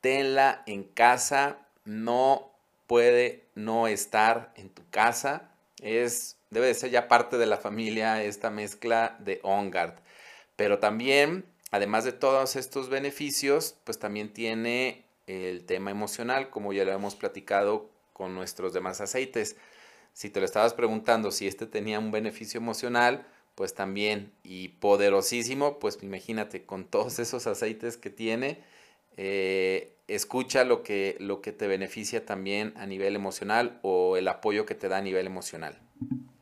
tenla 0.00 0.62
en 0.64 0.84
casa, 0.84 1.58
no 1.84 2.50
puede 2.86 3.44
no 3.54 3.88
estar 3.88 4.54
en 4.56 4.70
tu 4.70 4.88
casa. 4.88 5.50
Es 5.82 6.35
debe 6.50 6.66
de 6.66 6.74
ser 6.74 6.90
ya 6.90 7.08
parte 7.08 7.38
de 7.38 7.46
la 7.46 7.56
familia 7.58 8.22
esta 8.22 8.50
mezcla 8.50 9.16
de 9.20 9.40
OnGuard. 9.42 9.94
Pero 10.56 10.78
también, 10.78 11.44
además 11.70 12.04
de 12.04 12.12
todos 12.12 12.56
estos 12.56 12.88
beneficios, 12.88 13.76
pues 13.84 13.98
también 13.98 14.32
tiene 14.32 15.04
el 15.26 15.64
tema 15.66 15.90
emocional, 15.90 16.50
como 16.50 16.72
ya 16.72 16.84
lo 16.84 16.92
hemos 16.92 17.14
platicado 17.16 17.90
con 18.12 18.34
nuestros 18.34 18.72
demás 18.72 19.00
aceites. 19.00 19.56
Si 20.12 20.30
te 20.30 20.40
lo 20.40 20.46
estabas 20.46 20.72
preguntando 20.74 21.30
si 21.30 21.46
este 21.46 21.66
tenía 21.66 21.98
un 21.98 22.10
beneficio 22.10 22.58
emocional, 22.58 23.26
pues 23.54 23.74
también, 23.74 24.32
y 24.42 24.68
poderosísimo, 24.68 25.78
pues 25.78 25.98
imagínate, 26.02 26.64
con 26.64 26.84
todos 26.86 27.18
esos 27.18 27.46
aceites 27.46 27.96
que 27.96 28.10
tiene, 28.10 28.62
eh, 29.16 29.96
escucha 30.08 30.64
lo 30.64 30.82
que, 30.82 31.16
lo 31.20 31.40
que 31.40 31.52
te 31.52 31.66
beneficia 31.66 32.24
también 32.24 32.72
a 32.76 32.86
nivel 32.86 33.16
emocional 33.16 33.80
o 33.82 34.16
el 34.16 34.28
apoyo 34.28 34.66
que 34.66 34.74
te 34.74 34.88
da 34.88 34.98
a 34.98 35.02
nivel 35.02 35.26
emocional. 35.26 35.78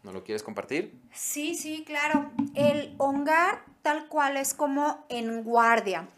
¿No 0.04 0.12
lo 0.12 0.22
quieres 0.22 0.42
compartir? 0.42 1.00
Sí, 1.12 1.54
sí, 1.54 1.82
claro. 1.84 2.30
El 2.54 2.94
hongar 2.98 3.64
tal 3.82 4.06
cual 4.08 4.36
es 4.36 4.52
como 4.52 5.06
en 5.08 5.42
guardia. 5.42 6.08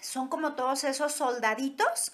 Son 0.00 0.28
como 0.28 0.54
todos 0.54 0.82
esos 0.84 1.12
soldaditos 1.12 2.12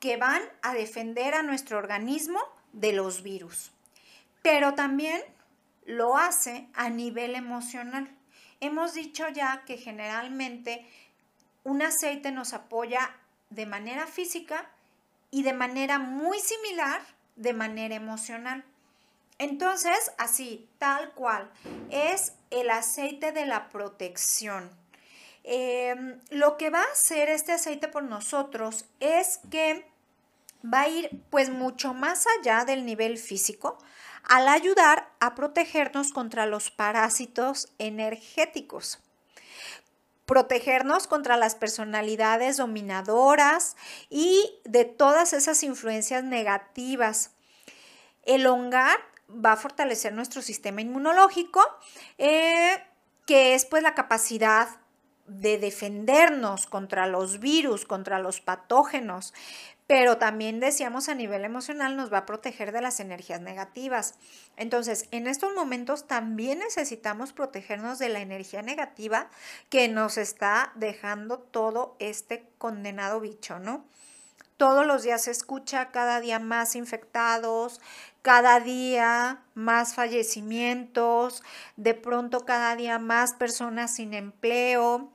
que 0.00 0.16
van 0.16 0.40
a 0.62 0.72
defender 0.72 1.34
a 1.34 1.42
nuestro 1.42 1.76
organismo 1.76 2.40
de 2.72 2.92
los 2.92 3.22
virus. 3.22 3.70
Pero 4.42 4.74
también 4.74 5.20
lo 5.84 6.16
hace 6.16 6.68
a 6.74 6.88
nivel 6.88 7.34
emocional. 7.34 8.08
Hemos 8.60 8.94
dicho 8.94 9.28
ya 9.28 9.62
que 9.66 9.76
generalmente 9.76 10.86
un 11.64 11.82
aceite 11.82 12.32
nos 12.32 12.54
apoya 12.54 13.14
de 13.50 13.66
manera 13.66 14.06
física 14.06 14.70
y 15.30 15.42
de 15.42 15.52
manera 15.52 15.98
muy 15.98 16.38
similar 16.38 17.02
de 17.36 17.52
manera 17.52 17.94
emocional. 17.94 18.64
Entonces, 19.38 20.12
así, 20.18 20.68
tal 20.78 21.12
cual, 21.12 21.50
es 21.90 22.34
el 22.50 22.70
aceite 22.70 23.32
de 23.32 23.46
la 23.46 23.68
protección. 23.68 24.70
Em, 25.44 26.20
lo 26.30 26.56
que 26.56 26.70
va 26.70 26.80
a 26.80 26.92
hacer 26.92 27.28
este 27.30 27.52
aceite 27.52 27.88
por 27.88 28.02
nosotros 28.02 28.84
es 29.00 29.40
que 29.50 29.90
va 30.62 30.82
a 30.82 30.88
ir 30.88 31.22
pues 31.30 31.50
mucho 31.50 31.94
más 31.94 32.26
allá 32.38 32.64
del 32.64 32.84
nivel 32.84 33.16
físico 33.16 33.78
al 34.24 34.48
ayudar 34.48 35.08
a 35.20 35.34
protegernos 35.34 36.12
contra 36.12 36.46
los 36.46 36.70
parásitos 36.70 37.72
energéticos 37.78 38.98
protegernos 40.28 41.06
contra 41.06 41.38
las 41.38 41.54
personalidades 41.54 42.58
dominadoras 42.58 43.76
y 44.10 44.60
de 44.64 44.84
todas 44.84 45.32
esas 45.32 45.62
influencias 45.62 46.22
negativas. 46.22 47.30
Elongar 48.24 48.98
va 49.28 49.52
a 49.52 49.56
fortalecer 49.56 50.12
nuestro 50.12 50.42
sistema 50.42 50.80
inmunológico, 50.80 51.60
eh, 52.16 52.82
que 53.26 53.54
es 53.54 53.64
pues 53.64 53.82
la 53.82 53.94
capacidad 53.94 54.68
de 55.26 55.58
defendernos 55.58 56.66
contra 56.66 57.06
los 57.06 57.38
virus, 57.38 57.84
contra 57.84 58.18
los 58.18 58.40
patógenos, 58.40 59.34
pero 59.86 60.18
también 60.18 60.60
decíamos 60.60 61.08
a 61.08 61.14
nivel 61.14 61.44
emocional 61.44 61.96
nos 61.96 62.12
va 62.12 62.18
a 62.18 62.26
proteger 62.26 62.72
de 62.72 62.82
las 62.82 63.00
energías 63.00 63.40
negativas. 63.40 64.14
Entonces, 64.56 65.08
en 65.12 65.26
estos 65.26 65.54
momentos 65.54 66.06
también 66.06 66.58
necesitamos 66.58 67.32
protegernos 67.32 67.98
de 67.98 68.10
la 68.10 68.20
energía 68.20 68.60
negativa 68.60 69.30
que 69.70 69.88
nos 69.88 70.18
está 70.18 70.72
dejando 70.74 71.38
todo 71.38 71.96
este 72.00 72.50
condenado 72.58 73.20
bicho, 73.20 73.58
¿no? 73.58 73.86
Todos 74.58 74.84
los 74.84 75.04
días 75.04 75.22
se 75.22 75.30
escucha 75.30 75.92
cada 75.92 76.20
día 76.20 76.40
más 76.40 76.74
infectados, 76.74 77.80
cada 78.22 78.58
día 78.58 79.40
más 79.54 79.94
fallecimientos, 79.94 81.44
de 81.76 81.94
pronto 81.94 82.44
cada 82.44 82.74
día 82.74 82.98
más 82.98 83.34
personas 83.34 83.94
sin 83.94 84.14
empleo, 84.14 85.10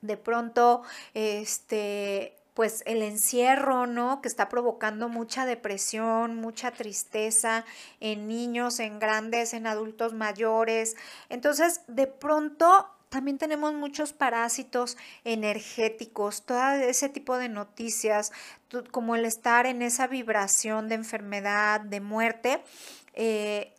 de 0.00 0.16
pronto 0.16 0.82
este 1.12 2.36
pues 2.54 2.82
el 2.86 3.02
encierro, 3.02 3.86
¿no? 3.86 4.22
Que 4.22 4.28
está 4.28 4.48
provocando 4.48 5.08
mucha 5.08 5.44
depresión, 5.44 6.36
mucha 6.36 6.70
tristeza 6.70 7.64
en 8.00 8.28
niños, 8.28 8.80
en 8.80 8.98
grandes, 8.98 9.54
en 9.54 9.66
adultos 9.66 10.14
mayores. 10.14 10.96
Entonces, 11.28 11.82
de 11.86 12.06
pronto 12.06 12.88
también 13.10 13.38
tenemos 13.38 13.74
muchos 13.74 14.12
parásitos 14.12 14.96
energéticos, 15.24 16.46
todo 16.46 16.72
ese 16.72 17.08
tipo 17.08 17.36
de 17.36 17.48
noticias, 17.48 18.32
como 18.92 19.16
el 19.16 19.24
estar 19.24 19.66
en 19.66 19.82
esa 19.82 20.06
vibración 20.06 20.88
de 20.88 20.94
enfermedad, 20.94 21.80
de 21.80 22.00
muerte. 22.00 22.62
Eh, 23.12 23.74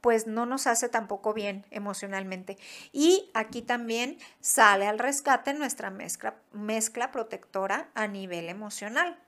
pues 0.00 0.26
no 0.26 0.46
nos 0.46 0.66
hace 0.66 0.88
tampoco 0.88 1.34
bien 1.34 1.66
emocionalmente. 1.70 2.56
Y 2.92 3.30
aquí 3.34 3.62
también 3.62 4.18
sale 4.40 4.86
al 4.86 4.98
rescate 4.98 5.54
nuestra 5.54 5.90
mezcla, 5.90 6.36
mezcla 6.52 7.10
protectora 7.10 7.90
a 7.94 8.06
nivel 8.06 8.48
emocional. 8.48 9.18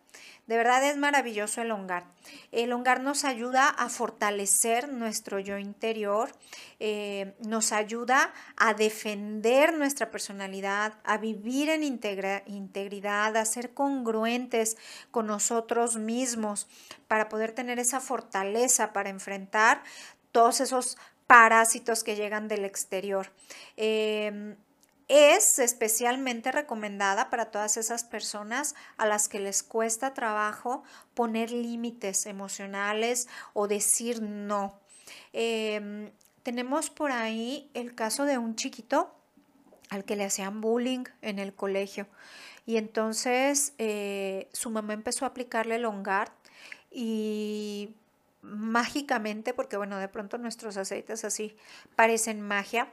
De 0.47 0.57
verdad 0.57 0.83
es 0.85 0.97
maravilloso 0.97 1.63
el 1.63 1.71
hongar. 1.71 2.05
El 2.51 2.73
hongar 2.73 3.01
nos 3.03 3.25
ayuda 3.25 3.69
a 3.69 3.89
fortalecer 3.89 4.89
nuestro 4.89 5.39
yo 5.39 5.59
interior, 5.59 6.33
eh, 6.81 7.37
nos 7.39 7.71
ayuda 7.71 8.33
a 8.57 8.75
defender 8.75 9.73
nuestra 9.75 10.11
personalidad, 10.11 10.95
a 11.05 11.19
vivir 11.19 11.69
en 11.69 11.85
integridad, 11.85 13.37
a 13.37 13.45
ser 13.45 13.75
congruentes 13.75 14.77
con 15.13 15.29
nosotros 15.29 15.97
mismos 15.97 16.67
para 17.07 17.29
poder 17.29 17.53
tener 17.53 17.79
esa 17.79 18.01
fortaleza 18.01 18.93
para 18.93 19.11
enfrentar 19.11 19.85
todos 20.33 20.61
esos 20.61 20.99
parásitos 21.29 22.03
que 22.03 22.17
llegan 22.17 22.49
del 22.49 22.65
exterior. 22.65 23.31
Em, 23.77 24.57
es 25.11 25.59
especialmente 25.59 26.53
recomendada 26.53 27.31
para 27.31 27.47
todas 27.47 27.77
esas 27.77 28.05
personas 28.05 28.77
a 28.97 29.07
las 29.07 29.29
que 29.29 29.41
les 29.41 29.65
cuesta 29.65 30.15
trabajo 30.15 30.85
poner 31.15 31.51
límites 31.51 32.27
emocionales 32.27 33.29
o 33.53 33.67
decir 33.67 34.23
no. 34.23 34.79
Em, 35.33 36.13
tenemos 36.45 36.91
por 36.91 37.11
ahí 37.11 37.69
el 37.75 37.97
caso 37.97 38.25
de 38.25 38.39
un 38.39 38.55
chiquito 38.55 39.13
al 39.89 40.05
que 40.05 40.15
le 40.15 40.25
hacían 40.25 40.61
bullying 40.61 41.05
en 41.23 41.41
el 41.41 41.53
colegio 41.55 42.07
y 42.65 42.77
entonces 42.77 43.73
eh, 43.79 44.49
su 44.53 44.71
mamá 44.71 44.93
empezó 44.93 45.25
a 45.25 45.29
aplicarle 45.29 45.75
el 45.75 45.87
hongar 45.87 46.33
y 46.93 47.97
mágicamente, 48.43 49.55
porque 49.55 49.77
bueno, 49.77 49.99
de 49.99 50.09
pronto 50.09 50.39
nuestros 50.39 50.77
aceites 50.77 51.25
así 51.25 51.57
parecen 51.97 52.41
magia. 52.41 52.89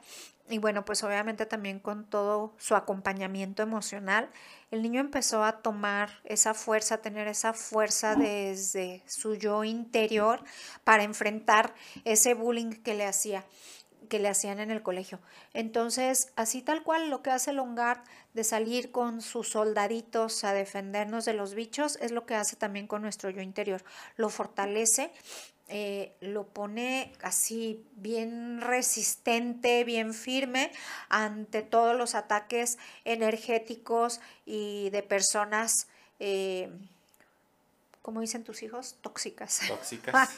Y 0.50 0.60
bueno, 0.60 0.86
pues 0.86 1.04
obviamente 1.04 1.46
también 1.46 1.80
con 1.80 2.06
todo 2.06 2.54
su 2.58 2.76
acompañamiento 2.76 3.64
emocional, 3.64 4.30
el 4.72 4.82
niño 4.82 5.02
empezó 5.02 5.44
a 5.44 5.62
tomar 5.62 6.10
esa 6.24 6.54
fuerza, 6.54 6.96
a 6.96 7.02
tener 7.02 7.28
esa 7.28 7.54
fuerza 7.54 8.16
desde 8.16 9.04
su 9.08 9.36
yo 9.36 9.66
interior 9.66 10.42
para 10.86 11.04
enfrentar 11.04 11.74
ese 12.06 12.34
bullying 12.34 12.72
que 12.72 12.94
le 12.94 13.06
hacía 13.06 13.44
que 14.08 14.20
le 14.20 14.30
hacían 14.30 14.60
en 14.60 14.72
el 14.72 14.82
colegio. 14.82 15.20
Entonces, 15.54 16.32
así 16.36 16.62
tal 16.62 16.84
cual 16.84 17.10
lo 17.10 17.22
que 17.22 17.30
hace 17.30 17.54
Longard 17.54 18.00
de 18.34 18.44
salir 18.44 18.92
con 18.92 19.22
sus 19.22 19.50
soldaditos 19.50 20.44
a 20.44 20.54
defendernos 20.54 21.26
de 21.26 21.34
los 21.34 21.54
bichos 21.54 21.98
es 22.02 22.12
lo 22.12 22.26
que 22.26 22.36
hace 22.36 22.56
también 22.56 22.88
con 22.88 23.02
nuestro 23.02 23.30
yo 23.30 23.42
interior. 23.42 23.84
Lo 24.16 24.30
fortalece, 24.30 25.12
eh, 25.70 26.14
lo 26.22 26.46
pone 26.48 27.12
así 27.22 27.86
bien 27.98 28.62
resistente, 28.62 29.84
bien 29.84 30.14
firme 30.14 30.72
ante 31.10 31.62
todos 31.62 31.96
los 31.98 32.16
ataques 32.16 32.78
energéticos 33.04 34.22
y 34.46 34.90
de 34.92 35.04
personas. 35.04 35.88
Eh, 36.20 36.70
como 38.08 38.22
dicen 38.22 38.46
tus 38.46 38.64
hijos, 38.64 38.96
tóxicas. 39.02 39.60
Tóxicas. 39.68 40.30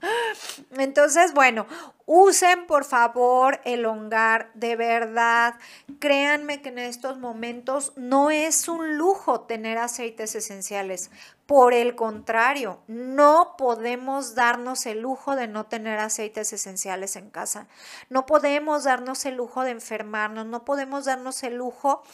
Entonces, 0.78 1.34
bueno, 1.34 1.66
usen 2.06 2.66
por 2.66 2.86
favor 2.86 3.60
el 3.64 3.84
hongar 3.84 4.50
de 4.54 4.76
verdad. 4.76 5.56
Créanme 5.98 6.62
que 6.62 6.70
en 6.70 6.78
estos 6.78 7.18
momentos 7.18 7.92
no 7.96 8.30
es 8.30 8.66
un 8.66 8.96
lujo 8.96 9.42
tener 9.42 9.76
aceites 9.76 10.34
esenciales. 10.34 11.10
Por 11.52 11.74
el 11.74 11.94
contrario, 11.96 12.80
no 12.86 13.56
podemos 13.58 14.34
darnos 14.34 14.86
el 14.86 15.02
lujo 15.02 15.36
de 15.36 15.48
no 15.48 15.66
tener 15.66 15.98
aceites 15.98 16.50
esenciales 16.54 17.14
en 17.14 17.28
casa. 17.28 17.68
No 18.08 18.24
podemos 18.24 18.84
darnos 18.84 19.26
el 19.26 19.34
lujo 19.34 19.62
de 19.62 19.72
enfermarnos, 19.72 20.46
no 20.46 20.64
podemos 20.64 21.04
darnos 21.04 21.42
el 21.42 21.56
lujo 21.56 22.04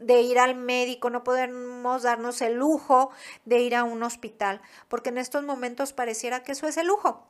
de 0.00 0.22
ir 0.22 0.40
al 0.40 0.56
médico, 0.56 1.10
no 1.10 1.22
podemos 1.22 2.02
darnos 2.02 2.42
el 2.42 2.54
lujo 2.54 3.12
de 3.44 3.60
ir 3.60 3.76
a 3.76 3.84
un 3.84 4.02
hospital, 4.02 4.60
porque 4.88 5.10
en 5.10 5.18
estos 5.18 5.44
momentos 5.44 5.92
pareciera 5.92 6.42
que 6.42 6.50
eso 6.50 6.66
es 6.66 6.76
el 6.76 6.88
lujo 6.88 7.24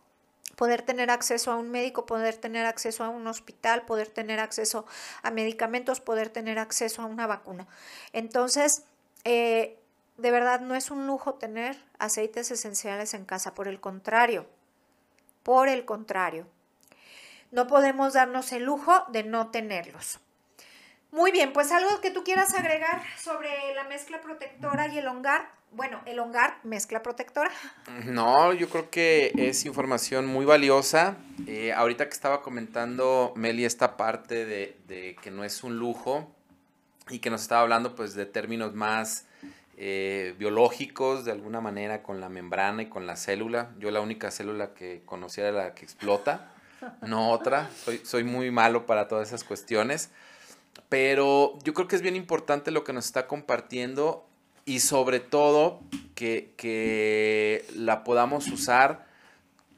poder 0.57 0.81
tener 0.81 1.11
acceso 1.11 1.53
a 1.53 1.57
un 1.57 1.71
médico, 1.71 2.07
poder 2.07 2.39
tener 2.39 2.65
acceso 2.65 3.05
a 3.05 3.11
un 3.11 3.27
hospital, 3.27 3.85
poder 3.85 4.09
tener 4.09 4.41
acceso 4.41 4.87
a 5.23 5.31
medicamentos, 5.31 6.01
poder 6.01 6.31
tener 6.31 6.59
acceso 6.59 7.03
a 7.03 7.05
una 7.05 7.27
vacuna. 7.27 7.69
Entonces, 8.15 8.85
eh, 9.25 9.78
de 10.19 10.31
verdad 10.31 10.61
no 10.61 10.75
es 10.75 10.91
un 10.91 11.07
lujo 11.07 11.35
tener 11.35 11.79
aceites 11.99 12.51
esenciales 12.51 13.15
en 13.15 13.25
casa, 13.25 13.55
por 13.55 13.69
el 13.69 13.81
contrario, 13.81 14.47
por 15.43 15.69
el 15.69 15.85
contrario, 15.85 16.47
no 17.51 17.67
podemos 17.67 18.13
darnos 18.13 18.53
el 18.53 18.65
lujo 18.65 18.93
de 19.09 19.23
no 19.23 19.51
tenerlos. 19.51 20.21
Muy 21.11 21.33
bien, 21.33 21.55
pues 21.55 21.73
algo 21.73 22.03
que 22.03 22.11
tú 22.11 22.23
quieras 22.23 22.53
agregar 22.53 23.03
sobre 23.17 23.49
la 23.75 23.85
mezcla 23.85 24.21
protectora 24.21 24.89
y 24.89 24.99
el 24.99 25.07
hongar. 25.07 25.51
Bueno, 25.71 26.01
el 26.05 26.19
hongar, 26.19 26.59
mezcla 26.65 27.03
protectora. 27.03 27.51
No, 28.05 28.53
yo 28.53 28.69
creo 28.69 28.91
que 28.91 29.33
es 29.37 29.65
información 29.65 30.27
muy 30.27 30.45
valiosa. 30.45 31.17
Eh, 31.47 31.73
ahorita 31.73 32.05
que 32.07 32.13
estaba 32.13 32.43
comentando 32.43 33.33
Meli 33.37 33.65
esta 33.65 33.97
parte 33.97 34.45
de, 34.45 34.77
de, 34.87 35.17
que 35.23 35.31
no 35.31 35.45
es 35.45 35.63
un 35.63 35.79
lujo 35.79 36.31
y 37.09 37.21
que 37.21 37.31
nos 37.31 37.41
estaba 37.41 37.63
hablando 37.63 37.95
pues 37.95 38.15
de 38.15 38.27
términos 38.27 38.75
más 38.75 39.25
eh, 39.81 40.35
biológicos 40.37 41.25
de 41.25 41.31
alguna 41.31 41.61
manera 41.61 42.03
con 42.03 42.21
la 42.21 42.29
membrana 42.29 42.83
y 42.83 42.87
con 42.87 43.07
la 43.07 43.15
célula. 43.15 43.71
Yo 43.79 43.93
la 43.93 44.01
única 44.01 44.33
célula 44.33 44.75
que 44.75 45.03
conocía 45.05 45.47
era 45.47 45.65
la 45.67 45.75
que 45.75 45.85
explota, 45.85 46.53
no 47.03 47.31
otra. 47.31 47.71
Soy, 47.85 48.01
soy 48.05 48.25
muy 48.25 48.51
malo 48.51 48.87
para 48.87 49.07
todas 49.07 49.29
esas 49.29 49.45
cuestiones. 49.45 50.11
Pero 50.89 51.57
yo 51.63 51.75
creo 51.75 51.87
que 51.87 51.95
es 51.95 52.03
bien 52.03 52.17
importante 52.17 52.73
lo 52.73 52.83
que 52.83 52.93
nos 52.93 53.07
está 53.07 53.29
compartiendo 53.29 54.27
y 54.65 54.81
sobre 54.81 55.21
todo 55.21 55.81
que, 56.17 56.55
que 56.57 57.65
la 57.77 58.03
podamos 58.03 58.49
usar 58.49 59.07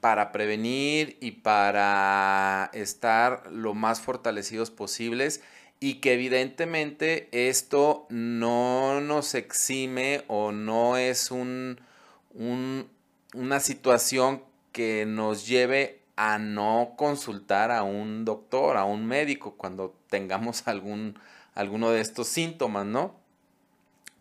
para 0.00 0.32
prevenir 0.32 1.18
y 1.20 1.32
para 1.32 2.70
estar 2.72 3.52
lo 3.52 3.74
más 3.74 4.00
fortalecidos 4.00 4.70
posibles 4.70 5.42
y 5.80 5.94
que 5.94 6.12
evidentemente 6.12 7.28
esto 7.32 8.06
no 8.10 9.00
nos 9.00 9.34
exime 9.34 10.24
o 10.28 10.52
no 10.52 10.98
es 10.98 11.30
un, 11.30 11.80
un, 12.34 12.88
una 13.34 13.60
situación 13.60 14.44
que 14.72 15.06
nos 15.06 15.46
lleve 15.46 16.00
a 16.16 16.38
no 16.38 16.92
consultar 16.98 17.70
a 17.70 17.82
un 17.82 18.26
doctor, 18.26 18.76
a 18.76 18.84
un 18.84 19.06
médico 19.06 19.54
cuando 19.56 19.96
tengamos 20.10 20.68
algún, 20.68 21.18
alguno 21.54 21.90
de 21.90 22.02
estos 22.02 22.28
síntomas, 22.28 22.84
¿no? 22.84 23.18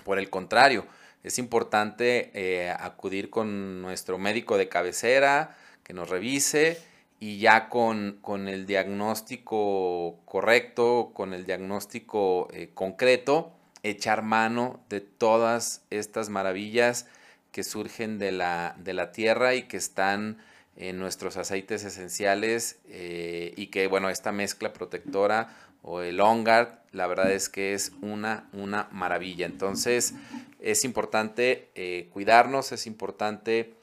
Por 0.05 0.17
el 0.17 0.29
contrario, 0.29 0.85
es 1.23 1.37
importante 1.39 2.31
eh, 2.33 2.69
acudir 2.71 3.29
con 3.29 3.81
nuestro 3.81 4.17
médico 4.17 4.57
de 4.57 4.69
cabecera, 4.69 5.57
que 5.83 5.93
nos 5.93 6.09
revise 6.09 6.81
y 7.19 7.39
ya 7.39 7.69
con, 7.69 8.19
con 8.21 8.47
el 8.47 8.65
diagnóstico 8.65 10.19
correcto, 10.25 11.11
con 11.13 11.33
el 11.33 11.45
diagnóstico 11.45 12.47
eh, 12.53 12.69
concreto, 12.73 13.51
echar 13.83 14.23
mano 14.23 14.79
de 14.89 15.01
todas 15.01 15.83
estas 15.89 16.29
maravillas 16.29 17.07
que 17.51 17.63
surgen 17.63 18.19
de 18.19 18.31
la, 18.31 18.75
de 18.77 18.93
la 18.93 19.11
tierra 19.11 19.55
y 19.55 19.63
que 19.63 19.77
están 19.77 20.37
en 20.77 20.97
nuestros 20.97 21.35
aceites 21.35 21.83
esenciales 21.83 22.79
eh, 22.87 23.53
y 23.57 23.67
que 23.67 23.87
bueno, 23.87 24.09
esta 24.09 24.31
mezcla 24.31 24.71
protectora 24.71 25.55
o 25.81 26.01
el 26.01 26.21
OnGuard, 26.21 26.69
la 26.91 27.07
verdad 27.07 27.31
es 27.31 27.49
que 27.49 27.73
es 27.73 27.91
una, 28.01 28.49
una 28.53 28.87
maravilla. 28.91 29.45
Entonces 29.45 30.13
es 30.59 30.85
importante 30.85 31.69
eh, 31.75 32.09
cuidarnos, 32.13 32.71
es 32.71 32.87
importante 32.87 33.73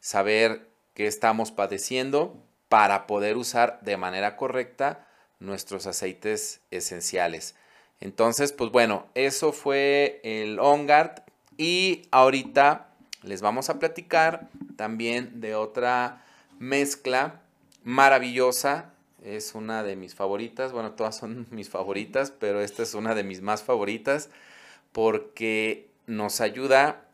saber 0.00 0.68
qué 0.94 1.06
estamos 1.06 1.50
padeciendo 1.50 2.45
para 2.68 3.06
poder 3.06 3.36
usar 3.36 3.80
de 3.82 3.96
manera 3.96 4.36
correcta 4.36 5.06
nuestros 5.40 5.86
aceites 5.86 6.60
esenciales. 6.70 7.54
Entonces, 8.00 8.52
pues 8.52 8.70
bueno, 8.70 9.06
eso 9.14 9.52
fue 9.52 10.20
el 10.22 10.58
OnGuard 10.58 11.22
y 11.56 12.08
ahorita 12.10 12.88
les 13.22 13.40
vamos 13.40 13.70
a 13.70 13.78
platicar 13.78 14.48
también 14.76 15.40
de 15.40 15.54
otra 15.54 16.24
mezcla 16.58 17.40
maravillosa. 17.84 18.92
Es 19.24 19.54
una 19.54 19.82
de 19.82 19.96
mis 19.96 20.14
favoritas, 20.14 20.72
bueno, 20.72 20.92
todas 20.92 21.16
son 21.16 21.46
mis 21.50 21.70
favoritas, 21.70 22.30
pero 22.30 22.60
esta 22.60 22.82
es 22.82 22.94
una 22.94 23.14
de 23.14 23.24
mis 23.24 23.40
más 23.40 23.62
favoritas 23.62 24.28
porque 24.92 25.88
nos 26.06 26.40
ayuda 26.40 27.04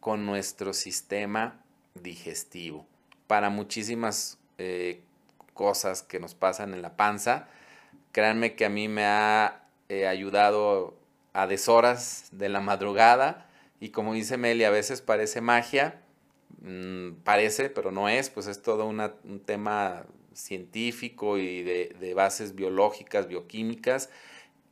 con 0.00 0.26
nuestro 0.26 0.72
sistema 0.72 1.62
digestivo 1.94 2.86
para 3.26 3.50
muchísimas 3.50 4.39
eh, 4.60 5.00
cosas 5.54 6.02
que 6.02 6.20
nos 6.20 6.34
pasan 6.34 6.74
en 6.74 6.82
la 6.82 6.96
panza. 6.96 7.48
Créanme 8.12 8.54
que 8.54 8.64
a 8.66 8.68
mí 8.68 8.88
me 8.88 9.04
ha 9.04 9.62
eh, 9.88 10.06
ayudado 10.06 10.94
a 11.32 11.46
deshoras 11.46 12.28
de 12.32 12.48
la 12.48 12.60
madrugada 12.60 13.48
y 13.80 13.88
como 13.88 14.12
dice 14.12 14.36
Meli, 14.36 14.64
a 14.64 14.70
veces 14.70 15.00
parece 15.00 15.40
magia, 15.40 16.02
mm, 16.60 17.12
parece, 17.24 17.70
pero 17.70 17.90
no 17.90 18.08
es, 18.08 18.28
pues 18.28 18.46
es 18.46 18.60
todo 18.62 18.86
un 18.86 19.40
tema 19.46 20.04
científico 20.34 21.38
y 21.38 21.62
de, 21.62 21.96
de 21.98 22.14
bases 22.14 22.54
biológicas, 22.54 23.26
bioquímicas, 23.26 24.10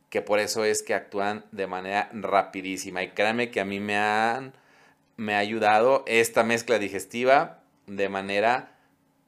que 0.09 0.21
por 0.21 0.39
eso 0.39 0.63
es 0.63 0.83
que 0.83 0.93
actúan 0.93 1.45
de 1.51 1.65
manera 1.65 2.09
rapidísima. 2.13 3.01
Y 3.01 3.09
créanme 3.09 3.49
que 3.49 3.59
a 3.59 3.65
mí 3.65 3.79
me 3.79 3.97
han 3.97 4.53
me 5.17 5.35
ha 5.35 5.39
ayudado 5.39 6.05
esta 6.07 6.43
mezcla 6.43 6.79
digestiva 6.79 7.59
de 7.87 8.07
manera 8.07 8.78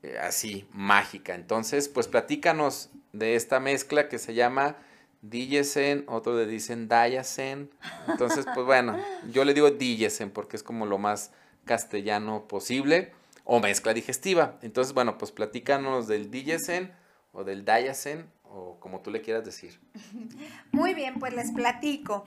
eh, 0.03 0.17
así 0.19 0.67
mágica. 0.71 1.35
Entonces, 1.35 1.89
pues 1.89 2.07
platícanos 2.07 2.89
de 3.13 3.35
esta 3.35 3.59
mezcla 3.59 4.09
que 4.09 4.17
se 4.17 4.33
llama 4.33 4.77
Digesen, 5.21 6.05
otro 6.07 6.35
le 6.35 6.47
dicen 6.47 6.87
Dayasen. 6.87 7.69
Entonces, 8.07 8.45
pues 8.53 8.65
bueno, 8.65 8.97
yo 9.31 9.45
le 9.45 9.53
digo 9.53 9.69
Digesen 9.69 10.31
porque 10.31 10.57
es 10.57 10.63
como 10.63 10.85
lo 10.85 10.97
más 10.97 11.31
castellano 11.65 12.47
posible 12.47 13.13
o 13.43 13.59
mezcla 13.59 13.93
digestiva. 13.93 14.57
Entonces, 14.61 14.93
bueno, 14.93 15.17
pues 15.17 15.31
platícanos 15.31 16.07
del 16.07 16.31
Digesen 16.31 16.91
o 17.31 17.43
del 17.43 17.63
Dayasen 17.65 18.29
o 18.43 18.79
como 18.79 19.01
tú 19.01 19.11
le 19.11 19.21
quieras 19.21 19.45
decir. 19.45 19.79
Muy 20.71 20.93
bien, 20.93 21.19
pues 21.19 21.33
les 21.33 21.51
platico. 21.51 22.25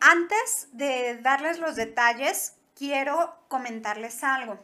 Antes 0.00 0.68
de 0.72 1.18
darles 1.22 1.58
los 1.58 1.76
detalles, 1.76 2.56
quiero 2.74 3.34
comentarles 3.48 4.24
algo. 4.24 4.58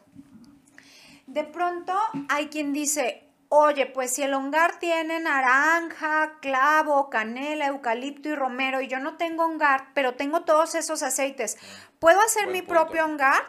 De 1.31 1.45
pronto 1.45 1.97
hay 2.29 2.49
quien 2.49 2.73
dice, 2.73 3.23
oye, 3.51 3.87
pues 3.87 4.13
si 4.13 4.25
el 4.25 4.35
hongar 4.35 4.81
tiene 4.81 5.21
naranja, 5.21 6.41
clavo, 6.41 7.09
canela, 7.09 7.67
eucalipto 7.67 8.29
y 8.29 8.35
romero 8.35 8.81
y 8.81 8.89
yo 8.89 8.99
no 8.99 9.17
tengo 9.17 9.45
hongar, 9.45 9.93
pero 9.95 10.17
tengo 10.17 10.41
todos 10.41 10.75
esos 10.75 11.05
aceites, 11.05 11.57
¿puedo 12.01 12.21
hacer 12.21 12.49
mi 12.49 12.63
propio 12.63 13.05
hongar? 13.05 13.41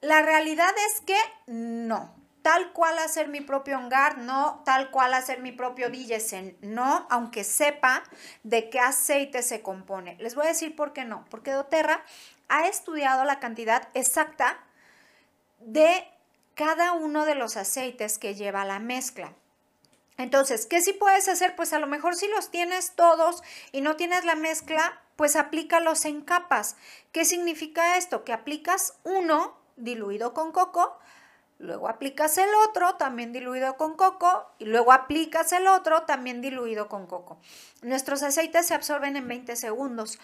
La 0.00 0.22
realidad 0.22 0.72
es 0.88 1.02
que 1.02 1.18
no. 1.46 2.14
Tal 2.40 2.72
cual 2.72 2.98
hacer 2.98 3.28
mi 3.28 3.42
propio 3.42 3.76
hongar, 3.76 4.16
no 4.16 4.62
tal 4.64 4.90
cual 4.90 5.12
hacer 5.12 5.40
mi 5.40 5.52
propio 5.52 5.90
Digesen, 5.90 6.56
no, 6.62 7.06
aunque 7.10 7.44
sepa 7.44 8.02
de 8.44 8.70
qué 8.70 8.80
aceite 8.80 9.42
se 9.42 9.60
compone. 9.60 10.16
Les 10.20 10.34
voy 10.34 10.46
a 10.46 10.48
decir 10.48 10.74
por 10.74 10.94
qué 10.94 11.04
no, 11.04 11.26
porque 11.28 11.50
doTERRA 11.50 12.02
ha 12.48 12.66
estudiado 12.66 13.24
la 13.24 13.40
cantidad 13.40 13.88
exacta 13.92 14.58
de 15.58 16.02
cada 16.60 16.92
uno 16.92 17.24
de 17.24 17.34
los 17.34 17.56
aceites 17.56 18.18
que 18.18 18.34
lleva 18.34 18.66
la 18.66 18.80
mezcla. 18.80 19.32
Entonces, 20.18 20.66
¿qué 20.66 20.82
sí 20.82 20.92
puedes 20.92 21.26
hacer? 21.26 21.56
Pues 21.56 21.72
a 21.72 21.78
lo 21.78 21.86
mejor 21.86 22.16
si 22.16 22.28
los 22.28 22.50
tienes 22.50 22.92
todos 22.96 23.42
y 23.72 23.80
no 23.80 23.96
tienes 23.96 24.26
la 24.26 24.34
mezcla, 24.34 25.00
pues 25.16 25.36
aplícalos 25.36 26.04
en 26.04 26.20
capas. 26.20 26.76
¿Qué 27.12 27.24
significa 27.24 27.96
esto? 27.96 28.24
Que 28.24 28.34
aplicas 28.34 28.92
uno 29.04 29.56
diluido 29.76 30.34
con 30.34 30.52
coco, 30.52 30.98
luego 31.58 31.88
aplicas 31.88 32.36
el 32.36 32.50
otro 32.68 32.96
también 32.96 33.32
diluido 33.32 33.78
con 33.78 33.96
coco 33.96 34.46
y 34.58 34.66
luego 34.66 34.92
aplicas 34.92 35.52
el 35.52 35.66
otro 35.66 36.02
también 36.02 36.42
diluido 36.42 36.88
con 36.88 37.06
coco. 37.06 37.38
Nuestros 37.80 38.22
aceites 38.22 38.66
se 38.66 38.74
absorben 38.74 39.16
en 39.16 39.26
20 39.26 39.56
segundos. 39.56 40.18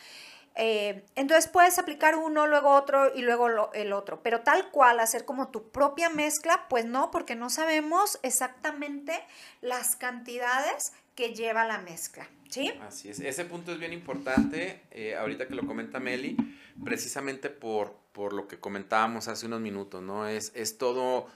Eh, 0.59 1.05
entonces 1.17 1.51
puedes 1.51 1.79
aplicar 1.79 2.17
uno, 2.17 2.47
luego 2.47 2.71
otro 2.71 3.15
y 3.15 3.21
luego 3.21 3.73
el 3.75 3.93
otro, 3.93 4.23
pero 4.23 4.41
tal 4.41 4.71
cual 4.71 5.01
hacer 5.01 5.27
como 5.27 5.49
tu 5.49 5.69
propia 5.69 6.09
mezcla, 6.09 6.67
pues 6.71 6.87
no, 6.87 7.11
porque 7.11 7.35
no 7.35 7.51
sabemos 7.51 8.19
exactamente 8.23 9.21
las 9.61 9.97
cantidades 9.97 10.95
que 11.15 11.35
lleva 11.35 11.67
la 11.67 11.79
mezcla. 11.79 12.27
¿Sí? 12.49 12.73
Así 12.87 13.11
es. 13.11 13.21
Ese 13.21 13.45
punto 13.45 13.73
es 13.73 13.79
bien 13.79 13.93
importante, 13.93 14.81
eh, 14.93 15.15
ahorita 15.17 15.47
que 15.47 15.55
lo 15.55 15.67
comenta 15.67 16.01
Meli, 16.01 16.37
precisamente 16.85 17.51
por, 17.51 17.97
por 18.13 18.33
lo 18.33 18.49
que 18.49 18.59
comentábamos 18.59 19.29
hace 19.29 19.47
unos 19.47 19.61
minutos, 19.61 20.01
¿no? 20.01 20.27
Es, 20.27 20.53
es 20.55 20.79
todo, 20.79 21.27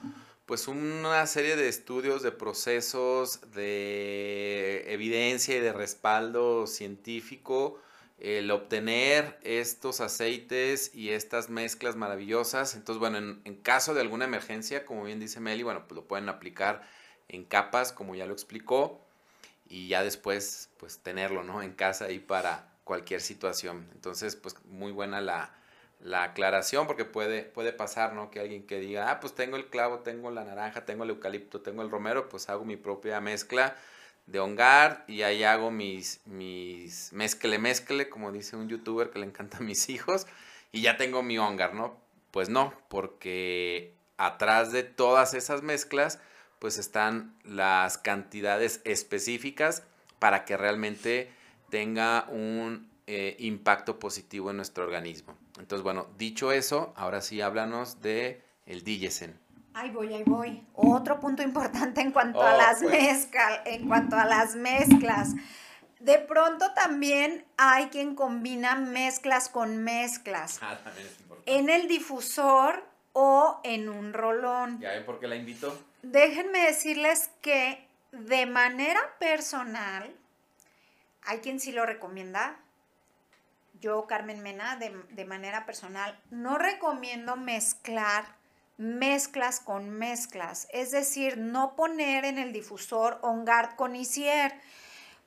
pues 0.45 0.67
una 0.67 1.27
serie 1.27 1.57
de 1.57 1.67
estudios, 1.67 2.23
de 2.23 2.31
procesos, 2.31 3.41
de 3.51 4.85
evidencia 4.87 5.57
y 5.57 5.59
de 5.59 5.73
respaldo 5.73 6.65
científico 6.65 7.79
el 8.21 8.51
obtener 8.51 9.39
estos 9.41 9.99
aceites 9.99 10.93
y 10.93 11.09
estas 11.09 11.49
mezclas 11.49 11.95
maravillosas. 11.95 12.75
Entonces, 12.75 12.99
bueno, 12.99 13.17
en, 13.17 13.55
caso 13.55 13.95
de 13.95 14.01
alguna 14.01 14.25
emergencia, 14.25 14.85
como 14.85 15.03
bien 15.05 15.19
dice 15.19 15.39
Meli, 15.39 15.63
bueno, 15.63 15.87
pues 15.87 15.95
lo 15.95 16.05
pueden 16.07 16.29
aplicar 16.29 16.83
en 17.29 17.43
capas, 17.43 17.91
como 17.91 18.13
ya 18.13 18.27
lo 18.27 18.33
explicó, 18.33 19.01
y 19.67 19.87
ya 19.87 20.03
después, 20.03 20.69
pues 20.77 20.99
tenerlo, 20.99 21.43
¿no? 21.43 21.63
En 21.63 21.73
casa 21.73 22.05
ahí 22.05 22.19
para 22.19 22.69
cualquier 22.83 23.21
situación. 23.21 23.89
Entonces, 23.95 24.35
pues 24.35 24.55
muy 24.65 24.91
buena 24.91 25.19
la, 25.19 25.55
la 25.99 26.21
aclaración, 26.23 26.85
porque 26.85 27.05
puede, 27.05 27.41
puede 27.41 27.73
pasar, 27.73 28.13
¿no? 28.13 28.29
Que 28.29 28.39
alguien 28.39 28.67
que 28.67 28.79
diga, 28.79 29.09
ah, 29.09 29.19
pues 29.19 29.33
tengo 29.33 29.57
el 29.57 29.67
clavo, 29.67 29.99
tengo 29.99 30.29
la 30.29 30.43
naranja, 30.43 30.85
tengo 30.85 31.05
el 31.05 31.09
eucalipto, 31.09 31.61
tengo 31.61 31.81
el 31.81 31.89
romero, 31.89 32.29
pues 32.29 32.49
hago 32.49 32.65
mi 32.65 32.75
propia 32.77 33.19
mezcla 33.19 33.75
de 34.25 34.39
hongar 34.39 35.03
y 35.07 35.23
ahí 35.23 35.43
hago 35.43 35.71
mis, 35.71 36.21
mis 36.25 37.11
mezcle 37.13 37.59
mezcle, 37.59 38.09
como 38.09 38.31
dice 38.31 38.55
un 38.55 38.69
youtuber 38.69 39.09
que 39.09 39.19
le 39.19 39.25
encanta 39.25 39.57
a 39.57 39.61
mis 39.61 39.89
hijos, 39.89 40.27
y 40.71 40.81
ya 40.81 40.97
tengo 40.97 41.21
mi 41.23 41.37
hongar, 41.37 41.73
¿no? 41.73 41.97
Pues 42.31 42.49
no, 42.49 42.73
porque 42.87 43.93
atrás 44.17 44.71
de 44.71 44.83
todas 44.83 45.33
esas 45.33 45.63
mezclas, 45.63 46.19
pues 46.59 46.77
están 46.77 47.35
las 47.43 47.97
cantidades 47.97 48.81
específicas 48.85 49.83
para 50.19 50.45
que 50.45 50.55
realmente 50.55 51.31
tenga 51.69 52.25
un 52.29 52.89
eh, 53.07 53.35
impacto 53.39 53.97
positivo 53.97 54.51
en 54.51 54.57
nuestro 54.57 54.83
organismo. 54.83 55.35
Entonces, 55.59 55.83
bueno, 55.83 56.07
dicho 56.17 56.51
eso, 56.51 56.93
ahora 56.95 57.21
sí 57.21 57.41
háblanos 57.41 58.01
de 58.01 58.43
el 58.67 58.83
Digesen. 58.83 59.39
Ahí 59.73 59.89
voy, 59.89 60.13
ahí 60.13 60.23
voy. 60.23 60.65
Otro 60.73 61.19
punto 61.19 61.41
importante 61.43 62.01
en 62.01 62.11
cuanto 62.11 62.41
a 62.41 62.53
oh, 62.53 62.57
las 62.57 62.79
pues. 62.79 62.91
mezclas, 62.91 63.61
en 63.65 63.87
cuanto 63.87 64.15
a 64.17 64.25
las 64.25 64.55
mezclas. 64.55 65.29
De 65.99 66.17
pronto 66.17 66.73
también 66.73 67.45
hay 67.57 67.87
quien 67.87 68.15
combina 68.15 68.75
mezclas 68.75 69.49
con 69.49 69.77
mezclas. 69.83 70.59
Ah, 70.61 70.77
también 70.83 71.07
es 71.07 71.19
importante. 71.19 71.55
En 71.57 71.69
el 71.69 71.87
difusor 71.87 72.83
o 73.13 73.61
en 73.63 73.87
un 73.87 74.13
rolón. 74.13 74.79
¿Ya 74.79 74.91
ven 74.91 75.05
por 75.05 75.19
qué 75.19 75.27
la 75.27 75.35
invito? 75.35 75.77
Déjenme 76.01 76.65
decirles 76.65 77.29
que 77.41 77.87
de 78.11 78.45
manera 78.45 78.99
personal, 79.19 80.13
hay 81.23 81.39
quien 81.39 81.59
sí 81.59 81.71
lo 81.71 81.85
recomienda. 81.85 82.57
Yo, 83.79 84.05
Carmen 84.05 84.41
Mena, 84.41 84.75
de, 84.75 84.89
de 85.11 85.25
manera 85.25 85.65
personal, 85.65 86.19
no 86.29 86.57
recomiendo 86.57 87.35
mezclar 87.35 88.40
mezclas 88.81 89.59
con 89.59 89.91
mezclas, 89.91 90.67
es 90.73 90.89
decir, 90.89 91.37
no 91.37 91.75
poner 91.75 92.25
en 92.25 92.39
el 92.39 92.51
difusor 92.51 93.19
OnGuard 93.21 93.75
con 93.75 93.95
ICIER. 93.95 94.53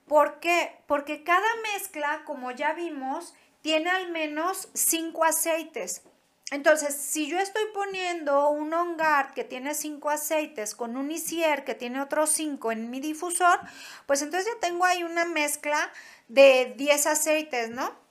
¿Por 0.09 0.41
qué? 0.41 0.77
Porque 0.89 1.23
cada 1.23 1.47
mezcla, 1.73 2.23
como 2.27 2.51
ya 2.51 2.73
vimos, 2.73 3.33
tiene 3.63 3.91
al 3.91 4.11
menos 4.11 4.69
cinco 4.75 5.25
aceites. 5.25 6.03
Entonces, 6.51 6.97
si 6.97 7.29
yo 7.29 7.39
estoy 7.39 7.63
poniendo 7.73 8.51
un 8.51 8.75
on 8.75 8.97
guard 8.97 9.33
que 9.35 9.45
tiene 9.45 9.75
cinco 9.75 10.11
aceites 10.11 10.75
con 10.75 10.97
un 10.97 11.13
isier 11.13 11.65
que 11.65 11.75
tiene 11.75 12.03
otros 12.03 12.31
cinco 12.31 12.73
en 12.73 12.91
mi 12.91 12.99
difusor, 13.01 13.61
pues 14.07 14.21
entonces 14.21 14.53
ya 14.53 14.61
tengo 14.61 14.85
ahí 14.85 15.05
una 15.05 15.25
mezcla 15.25 15.93
de 16.29 16.75
10 16.77 17.07
aceites, 17.07 17.71
¿no? 17.71 18.04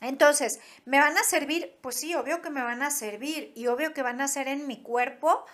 Entonces, 0.00 0.60
¿me 0.84 0.98
van 0.98 1.16
a 1.16 1.22
servir? 1.22 1.78
Pues 1.80 1.96
sí, 1.96 2.14
obvio 2.14 2.42
que 2.42 2.50
me 2.50 2.62
van 2.62 2.82
a 2.82 2.90
servir 2.90 3.52
y 3.54 3.66
obvio 3.68 3.94
que 3.94 4.02
van 4.02 4.20
a 4.20 4.28
ser 4.28 4.48
en 4.48 4.66
mi 4.66 4.82
cuerpo 4.82 5.44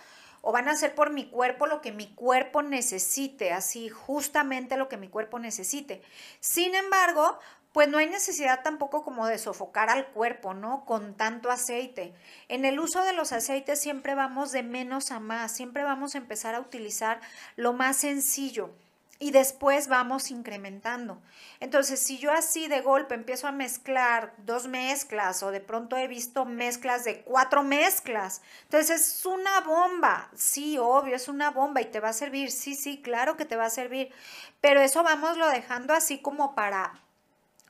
o 0.41 0.51
van 0.51 0.67
a 0.67 0.75
ser 0.75 0.93
por 0.93 1.09
mi 1.09 1.29
cuerpo 1.29 1.67
lo 1.67 1.79
que 1.81 1.93
mi 1.93 2.13
cuerpo 2.13 2.61
necesite, 2.61 3.53
así 3.53 3.87
justamente 3.87 4.75
lo 4.75 4.89
que 4.89 4.97
mi 4.97 5.07
cuerpo 5.07 5.39
necesite. 5.39 6.01
Sin 6.41 6.75
embargo, 6.75 7.39
pues 7.71 7.87
no 7.87 7.97
hay 7.97 8.07
necesidad 8.07 8.61
tampoco 8.61 9.03
como 9.03 9.25
de 9.25 9.37
sofocar 9.37 9.89
al 9.89 10.07
cuerpo, 10.07 10.53
¿no? 10.53 10.83
Con 10.85 11.15
tanto 11.15 11.49
aceite. 11.49 12.13
En 12.49 12.65
el 12.65 12.79
uso 12.79 13.03
de 13.03 13.13
los 13.13 13.31
aceites 13.31 13.79
siempre 13.79 14.15
vamos 14.15 14.51
de 14.51 14.63
menos 14.63 15.11
a 15.11 15.21
más, 15.21 15.55
siempre 15.55 15.83
vamos 15.83 16.13
a 16.13 16.17
empezar 16.17 16.53
a 16.55 16.59
utilizar 16.59 17.21
lo 17.55 17.71
más 17.71 17.97
sencillo 17.97 18.75
y 19.19 19.31
después 19.31 19.87
vamos 19.87 20.31
incrementando. 20.31 21.21
Entonces, 21.59 21.99
si 21.99 22.17
yo 22.17 22.31
así 22.31 22.67
de 22.67 22.81
golpe 22.81 23.15
empiezo 23.15 23.47
a 23.47 23.51
mezclar 23.51 24.33
dos 24.39 24.67
mezclas 24.67 25.43
o 25.43 25.51
de 25.51 25.61
pronto 25.61 25.95
he 25.95 26.07
visto 26.07 26.45
mezclas 26.45 27.03
de 27.03 27.21
cuatro 27.21 27.63
mezclas, 27.63 28.41
entonces 28.63 29.01
es 29.01 29.25
una 29.25 29.61
bomba, 29.61 30.29
sí, 30.35 30.77
obvio, 30.77 31.15
es 31.15 31.27
una 31.27 31.51
bomba 31.51 31.81
y 31.81 31.85
te 31.85 31.99
va 31.99 32.09
a 32.09 32.13
servir, 32.13 32.51
sí, 32.51 32.75
sí, 32.75 33.01
claro 33.01 33.37
que 33.37 33.45
te 33.45 33.55
va 33.55 33.65
a 33.65 33.69
servir, 33.69 34.11
pero 34.59 34.81
eso 34.81 35.03
vamos 35.03 35.37
lo 35.37 35.47
dejando 35.47 35.93
así 35.93 36.19
como 36.19 36.53
para 36.55 36.99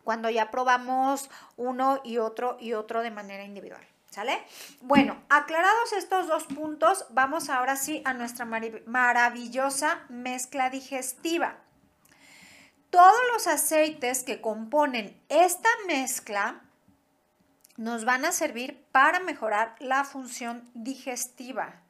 cuando 0.04 0.30
ya 0.30 0.52
probamos 0.52 1.30
uno 1.56 2.02
y 2.04 2.18
otro 2.18 2.58
y 2.60 2.74
otro 2.74 3.02
de 3.02 3.12
manera 3.12 3.44
individual. 3.44 3.93
¿Sale? 4.14 4.46
Bueno, 4.82 5.18
aclarados 5.28 5.92
estos 5.94 6.28
dos 6.28 6.44
puntos, 6.44 7.08
vamos 7.10 7.50
ahora 7.50 7.76
sí 7.76 8.04
a 8.06 8.14
nuestra 8.14 8.46
maravillosa 8.46 10.06
mezcla 10.08 10.70
digestiva. 10.70 11.56
Todos 12.92 13.20
los 13.32 13.48
aceites 13.48 14.24
que 14.24 14.40
componen 14.40 15.20
esta 15.30 15.70
mezcla 15.88 16.62
nos 17.78 18.06
van 18.06 18.24
a 18.26 18.32
servir 18.32 18.86
para 18.92 19.20
mejorar 19.20 19.76
la 19.80 20.04
función 20.04 20.70
digestiva. 20.76 21.82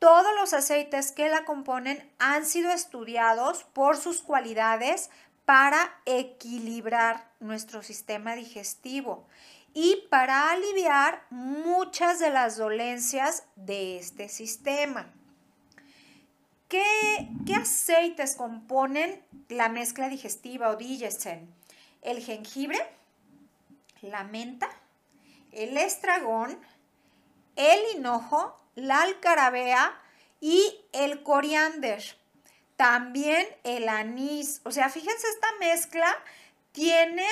Todos 0.00 0.34
los 0.40 0.52
aceites 0.52 1.12
que 1.12 1.28
la 1.28 1.44
componen 1.44 2.12
han 2.18 2.44
sido 2.44 2.72
estudiados 2.72 3.62
por 3.62 3.96
sus 3.96 4.22
cualidades 4.22 5.08
para 5.44 6.00
equilibrar 6.04 7.30
nuestro 7.38 7.84
sistema 7.84 8.34
digestivo 8.34 9.28
y 9.74 10.06
para 10.10 10.50
aliviar 10.50 11.24
muchas 11.30 12.18
de 12.18 12.30
las 12.30 12.56
dolencias 12.56 13.44
de 13.56 13.98
este 13.98 14.28
sistema. 14.28 15.12
¿Qué, 16.68 17.28
aceites 17.54 18.34
componen 18.34 19.22
la 19.48 19.68
mezcla 19.68 20.08
digestiva 20.08 20.70
o 20.70 20.76
digesen? 20.76 21.54
El 22.00 22.22
jengibre, 22.22 22.78
la 24.00 24.24
menta, 24.24 24.70
el 25.52 25.76
estragón, 25.76 26.58
el 27.56 27.78
hinojo, 27.94 28.56
la 28.74 29.02
alcarabea 29.02 30.00
y 30.40 30.80
el 30.92 31.22
coriander. 31.22 32.02
También 32.76 33.46
el 33.64 33.88
anís. 33.88 34.62
O 34.64 34.70
sea, 34.70 34.88
fíjense, 34.88 35.28
esta 35.28 35.48
mezcla 35.60 36.08
tiene 36.72 37.28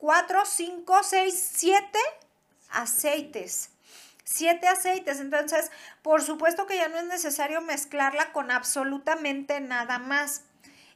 4, 0.00 0.46
5, 0.46 1.02
6, 1.02 1.50
7 1.56 1.98
aceites. 2.70 3.70
7 4.24 4.66
aceites. 4.66 5.20
Entonces, 5.20 5.70
por 6.02 6.22
supuesto 6.22 6.66
que 6.66 6.76
ya 6.76 6.88
no 6.88 6.96
es 6.98 7.04
necesario 7.04 7.60
mezclarla 7.60 8.32
con 8.32 8.50
absolutamente 8.50 9.60
nada 9.60 9.98
más. 9.98 10.44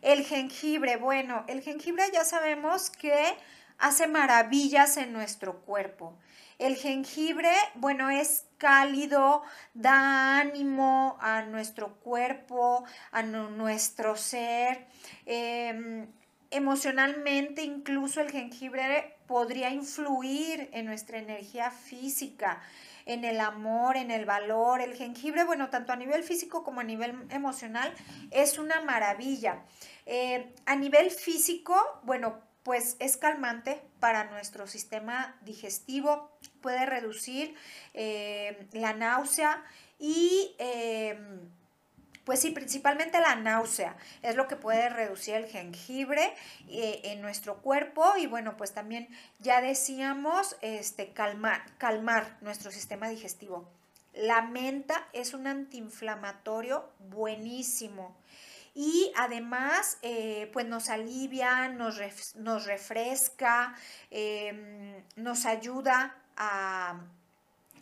El 0.00 0.24
jengibre, 0.24 0.96
bueno, 0.96 1.44
el 1.48 1.60
jengibre 1.60 2.04
ya 2.12 2.24
sabemos 2.24 2.90
que 2.90 3.36
hace 3.78 4.06
maravillas 4.06 4.96
en 4.96 5.12
nuestro 5.12 5.60
cuerpo. 5.60 6.16
El 6.58 6.76
jengibre, 6.76 7.50
bueno, 7.74 8.08
es 8.08 8.44
cálido, 8.56 9.42
da 9.74 10.38
ánimo 10.38 11.18
a 11.20 11.42
nuestro 11.42 11.96
cuerpo, 11.96 12.84
a 13.10 13.22
nuestro 13.22 14.16
ser. 14.16 14.86
Eh, 15.26 16.06
emocionalmente 16.54 17.62
incluso 17.62 18.20
el 18.20 18.30
jengibre 18.30 19.16
podría 19.26 19.70
influir 19.70 20.70
en 20.72 20.86
nuestra 20.86 21.18
energía 21.18 21.70
física, 21.70 22.62
en 23.06 23.24
el 23.24 23.40
amor, 23.40 23.96
en 23.96 24.10
el 24.10 24.24
valor. 24.24 24.80
El 24.80 24.94
jengibre, 24.94 25.44
bueno, 25.44 25.68
tanto 25.68 25.92
a 25.92 25.96
nivel 25.96 26.22
físico 26.22 26.62
como 26.62 26.80
a 26.80 26.84
nivel 26.84 27.26
emocional, 27.30 27.92
es 28.30 28.58
una 28.58 28.80
maravilla. 28.82 29.62
Eh, 30.06 30.54
a 30.66 30.76
nivel 30.76 31.10
físico, 31.10 31.74
bueno, 32.04 32.40
pues 32.62 32.96
es 33.00 33.16
calmante 33.16 33.82
para 33.98 34.24
nuestro 34.30 34.66
sistema 34.66 35.36
digestivo, 35.42 36.30
puede 36.60 36.86
reducir 36.86 37.54
eh, 37.94 38.68
la 38.72 38.92
náusea 38.94 39.62
y... 39.98 40.54
Eh, 40.58 41.18
pues 42.24 42.40
sí, 42.40 42.50
principalmente 42.50 43.20
la 43.20 43.36
náusea 43.36 43.96
es 44.22 44.34
lo 44.34 44.48
que 44.48 44.56
puede 44.56 44.88
reducir 44.88 45.34
el 45.34 45.46
jengibre 45.46 46.34
eh, 46.68 47.00
en 47.04 47.20
nuestro 47.20 47.58
cuerpo 47.58 48.16
y 48.16 48.26
bueno, 48.26 48.56
pues 48.56 48.72
también 48.72 49.08
ya 49.40 49.60
decíamos 49.60 50.56
este, 50.62 51.12
calmar, 51.12 51.62
calmar 51.78 52.36
nuestro 52.40 52.70
sistema 52.70 53.08
digestivo. 53.08 53.68
La 54.14 54.42
menta 54.42 55.08
es 55.12 55.34
un 55.34 55.46
antiinflamatorio 55.46 56.88
buenísimo 57.10 58.16
y 58.74 59.12
además 59.16 59.98
eh, 60.02 60.50
pues 60.52 60.66
nos 60.66 60.88
alivia, 60.88 61.68
nos, 61.68 62.00
nos 62.36 62.64
refresca, 62.66 63.74
em, 64.10 65.02
nos 65.16 65.46
ayuda 65.46 66.16
a 66.36 67.00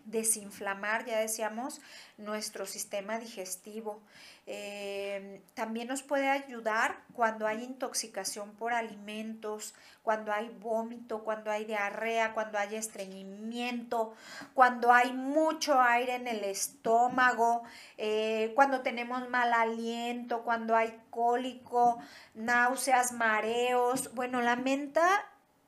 desinflamar, 0.05 1.05
ya 1.05 1.19
decíamos, 1.19 1.81
nuestro 2.19 2.67
sistema 2.67 3.19
digestivo. 3.19 4.01
Eh, 4.47 5.41
también 5.55 5.87
nos 5.87 6.03
puede 6.03 6.29
ayudar 6.29 6.99
cuando 7.15 7.47
hay 7.47 7.63
intoxicación 7.63 8.51
por 8.55 8.73
alimentos, 8.73 9.75
cuando 10.03 10.33
hay 10.33 10.49
vómito, 10.49 11.23
cuando 11.23 11.53
hay 11.53 11.65
diarrea, 11.65 12.35
cuando 12.35 12.59
hay 12.59 12.75
estreñimiento, 12.75 14.15
cuando 14.53 14.93
hay 14.93 15.13
mucho 15.13 15.81
aire 15.81 16.17
en 16.17 16.27
el 16.27 16.43
estómago, 16.43 17.63
eh, 17.99 18.51
cuando 18.57 18.81
tenemos 18.81 19.29
mal 19.29 19.53
aliento, 19.53 20.43
cuando 20.43 20.75
hay 20.75 21.01
cólico, 21.11 22.01
náuseas, 22.35 23.13
mareos. 23.13 24.13
Bueno, 24.15 24.43
la 24.43 24.57
menta 24.57 25.25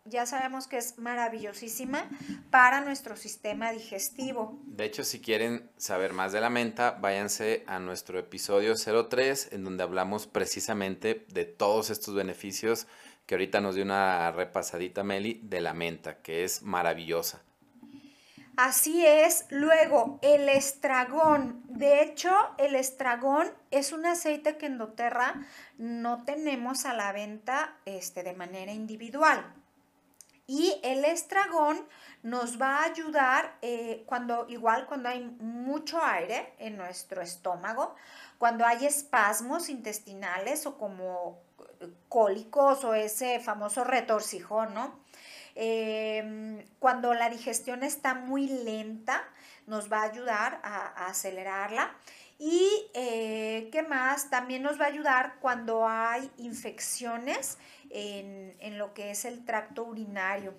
ya 0.07 0.27
sabemos 0.27 0.67
que 0.67 0.77
es 0.77 0.99
maravillosísima 0.99 2.09
para 2.51 2.83
nuestro 2.83 3.17
sistema 3.17 3.73
digestivo. 3.73 4.59
De 4.67 4.85
hecho, 4.85 5.03
si 5.03 5.21
quieren 5.21 5.71
saber 5.79 6.13
más 6.13 6.33
de 6.33 6.43
la 6.43 6.51
menta, 6.51 6.91
váyanse 6.91 7.65
a 7.67 7.79
nuestro 7.79 8.19
episodio 8.19 8.75
03, 8.77 9.53
en 9.53 9.65
donde 9.65 9.83
hablamos 9.83 10.27
precisamente 10.27 11.25
de 11.31 11.47
todos 11.47 11.89
estos 11.89 12.15
beneficios 12.15 12.87
que 13.25 13.37
ahorita 13.37 13.63
nos 13.63 13.77
dio 13.77 13.85
una 13.85 14.31
repasadita 14.31 15.03
Meli 15.03 15.41
de 15.43 15.63
la 15.63 15.73
menta, 15.73 16.19
que 16.19 16.45
es 16.45 16.61
maravillosa. 16.61 17.43
Así 18.59 19.05
es. 19.07 19.47
Luego, 19.49 20.19
el 20.21 20.51
estragón. 20.51 21.63
De 21.67 22.03
hecho, 22.03 22.31
el 22.59 22.75
estragón 22.77 23.49
es 23.71 23.93
un 23.93 24.05
aceite 24.05 24.59
que 24.59 24.67
en 24.67 24.77
doTERRA 24.77 25.47
no 25.79 26.25
tenemos 26.25 26.85
a 26.85 26.93
la 26.93 27.11
venta 27.13 27.79
este, 27.87 28.23
de 28.23 28.35
manera 28.35 28.71
individual. 28.71 29.64
Y 30.47 30.79
el 30.83 31.05
estragón 31.05 31.87
nos 32.23 32.61
va 32.61 32.79
a 32.79 32.85
ayudar 32.85 33.57
eh, 33.63 34.05
cuando, 34.07 34.47
igual 34.49 34.87
cuando 34.87 35.09
hay 35.09 35.25
mucho 35.41 36.03
aire 36.03 36.55
en 36.59 36.77
nuestro 36.77 37.23
estómago, 37.23 37.95
cuando 38.39 38.67
hay 38.67 38.85
espasmos 38.87 39.69
intestinales 39.69 40.67
o 40.67 40.77
como 40.77 41.39
eh, 41.81 41.89
cólicos 42.09 42.85
o 42.85 42.95
ese 42.95 43.41
famoso 43.41 43.85
retorcijón, 43.85 44.75
¿no? 44.75 45.05
Em, 45.55 46.65
cuando 46.79 47.15
la 47.15 47.31
digestión 47.31 47.83
está 47.83 48.15
muy 48.15 48.49
lenta, 48.49 49.23
nos 49.67 49.91
va 49.91 50.01
a 50.01 50.05
ayudar 50.05 50.61
a, 50.63 51.07
acelerarla. 51.07 51.95
Y 52.47 52.91
eh, 52.93 53.71
qué 53.73 53.83
más, 53.83 54.29
también 54.29 54.63
nos 54.63 54.79
va 54.79 54.85
a 54.85 54.89
ayudar 54.89 55.37
cuando 55.41 55.89
hay 55.89 56.31
infecciones 56.37 57.57
en, 57.89 58.77
lo 58.77 58.93
que 58.93 59.13
es 59.13 59.25
el 59.25 59.47
tracto 59.47 59.83
urinario. 59.83 60.53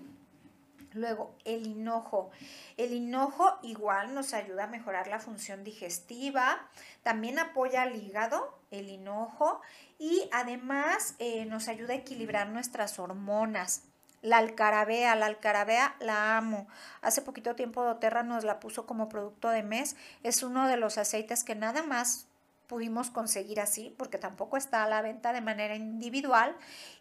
Luego, 0.93 1.35
el 1.45 1.67
hinojo. 1.67 2.31
El 2.77 2.91
hinojo 2.91 3.59
igual 3.61 4.15
nos 4.15 4.33
ayuda 4.33 4.63
a 4.63 4.67
mejorar 4.67 5.05
la 5.05 5.19
función 5.19 5.63
digestiva, 5.63 6.67
también 7.03 7.37
apoya 7.37 7.83
al 7.83 7.95
hígado, 7.95 8.57
el 8.71 8.89
hinojo, 8.89 9.61
y 9.99 10.27
además 10.33 11.13
eh, 11.19 11.45
nos 11.45 11.67
ayuda 11.67 11.93
a 11.93 11.97
equilibrar 11.97 12.49
nuestras 12.49 12.97
hormonas. 12.97 13.83
La 14.25 14.39
alcarabea, 14.39 15.15
la 15.15 15.27
alcarabea 15.27 15.95
la 15.99 16.35
amo. 16.35 16.67
Hace 17.03 17.21
poquito 17.21 17.53
tiempo 17.53 17.83
doTERRA 17.83 18.23
nos 18.23 18.43
la 18.43 18.59
puso 18.59 18.87
como 18.87 19.07
producto 19.07 19.49
de 19.49 19.61
mes. 19.61 19.95
Es 20.23 20.41
uno 20.41 20.67
de 20.67 20.77
los 20.77 20.97
aceites 20.97 21.43
que 21.43 21.53
nada 21.53 21.83
más 21.83 22.25
pudimos 22.65 23.11
conseguir 23.11 23.59
así, 23.59 23.93
porque 23.99 24.17
tampoco 24.17 24.57
está 24.57 24.83
a 24.83 24.89
la 24.89 25.03
venta 25.03 25.31
de 25.31 25.41
manera 25.41 25.75
individual. 25.75 26.55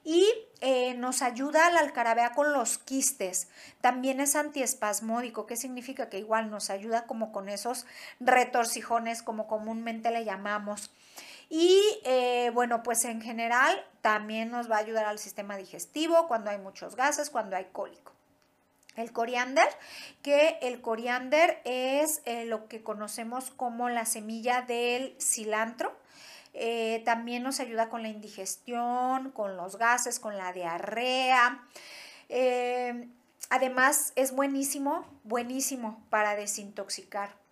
Y 0.05 0.31
eh, 0.61 0.93
nos 0.99 1.23
ayuda 1.23 1.71
la 1.71 1.81
alcarabea 1.81 2.35
con 2.35 2.53
los 2.53 2.77
quistes. 2.77 3.49
También 3.81 4.21
es 4.21 4.37
antiespasmódico, 4.37 5.47
que 5.47 5.57
significa 5.57 6.11
que 6.11 6.19
igual 6.19 6.51
nos 6.51 6.69
ayuda 6.69 7.07
como 7.07 7.33
con 7.33 7.49
esos 7.49 7.87
retorcijones, 8.21 9.23
como 9.23 9.47
comúnmente 9.47 10.11
le 10.11 10.27
llamamos. 10.27 10.91
Y 11.49 11.83
eh, 12.05 12.51
bueno, 12.55 12.83
pues 12.83 13.05
en 13.05 13.21
general 13.21 13.85
también 14.03 14.51
nos 14.51 14.71
va 14.71 14.77
a 14.77 14.81
ayudar 14.81 15.05
al 15.07 15.19
sistema 15.19 15.57
digestivo 15.57 16.27
cuando 16.27 16.51
hay 16.51 16.59
muchos 16.59 16.97
gases, 16.97 17.31
cuando 17.31 17.57
hay 17.57 17.67
cólico. 17.73 18.13
El 18.97 19.13
coriander, 19.13 19.67
que 20.23 20.59
el 20.63 20.81
coriander 20.81 21.61
es 21.65 22.23
eh, 22.27 22.45
lo 22.45 22.69
que 22.69 22.83
conocemos 22.83 23.51
como 23.51 23.89
la 23.89 24.05
semilla 24.05 24.63
del 24.63 25.17
cilantro. 25.21 25.97
Eh, 26.55 27.03
también 27.05 27.43
nos 27.43 27.59
ayuda 27.59 27.89
con 27.89 28.03
la 28.03 28.09
indigestión, 28.09 29.33
con 29.33 29.57
los 29.57 29.77
gases, 29.77 30.21
con 30.21 30.39
la 30.39 30.53
diarrea. 30.53 31.61
Además 33.51 34.13
es 34.17 34.33
buenísimo, 34.33 35.05
buenísimo 35.25 36.03
para 36.09 36.37
desintoxicar. 36.37 37.44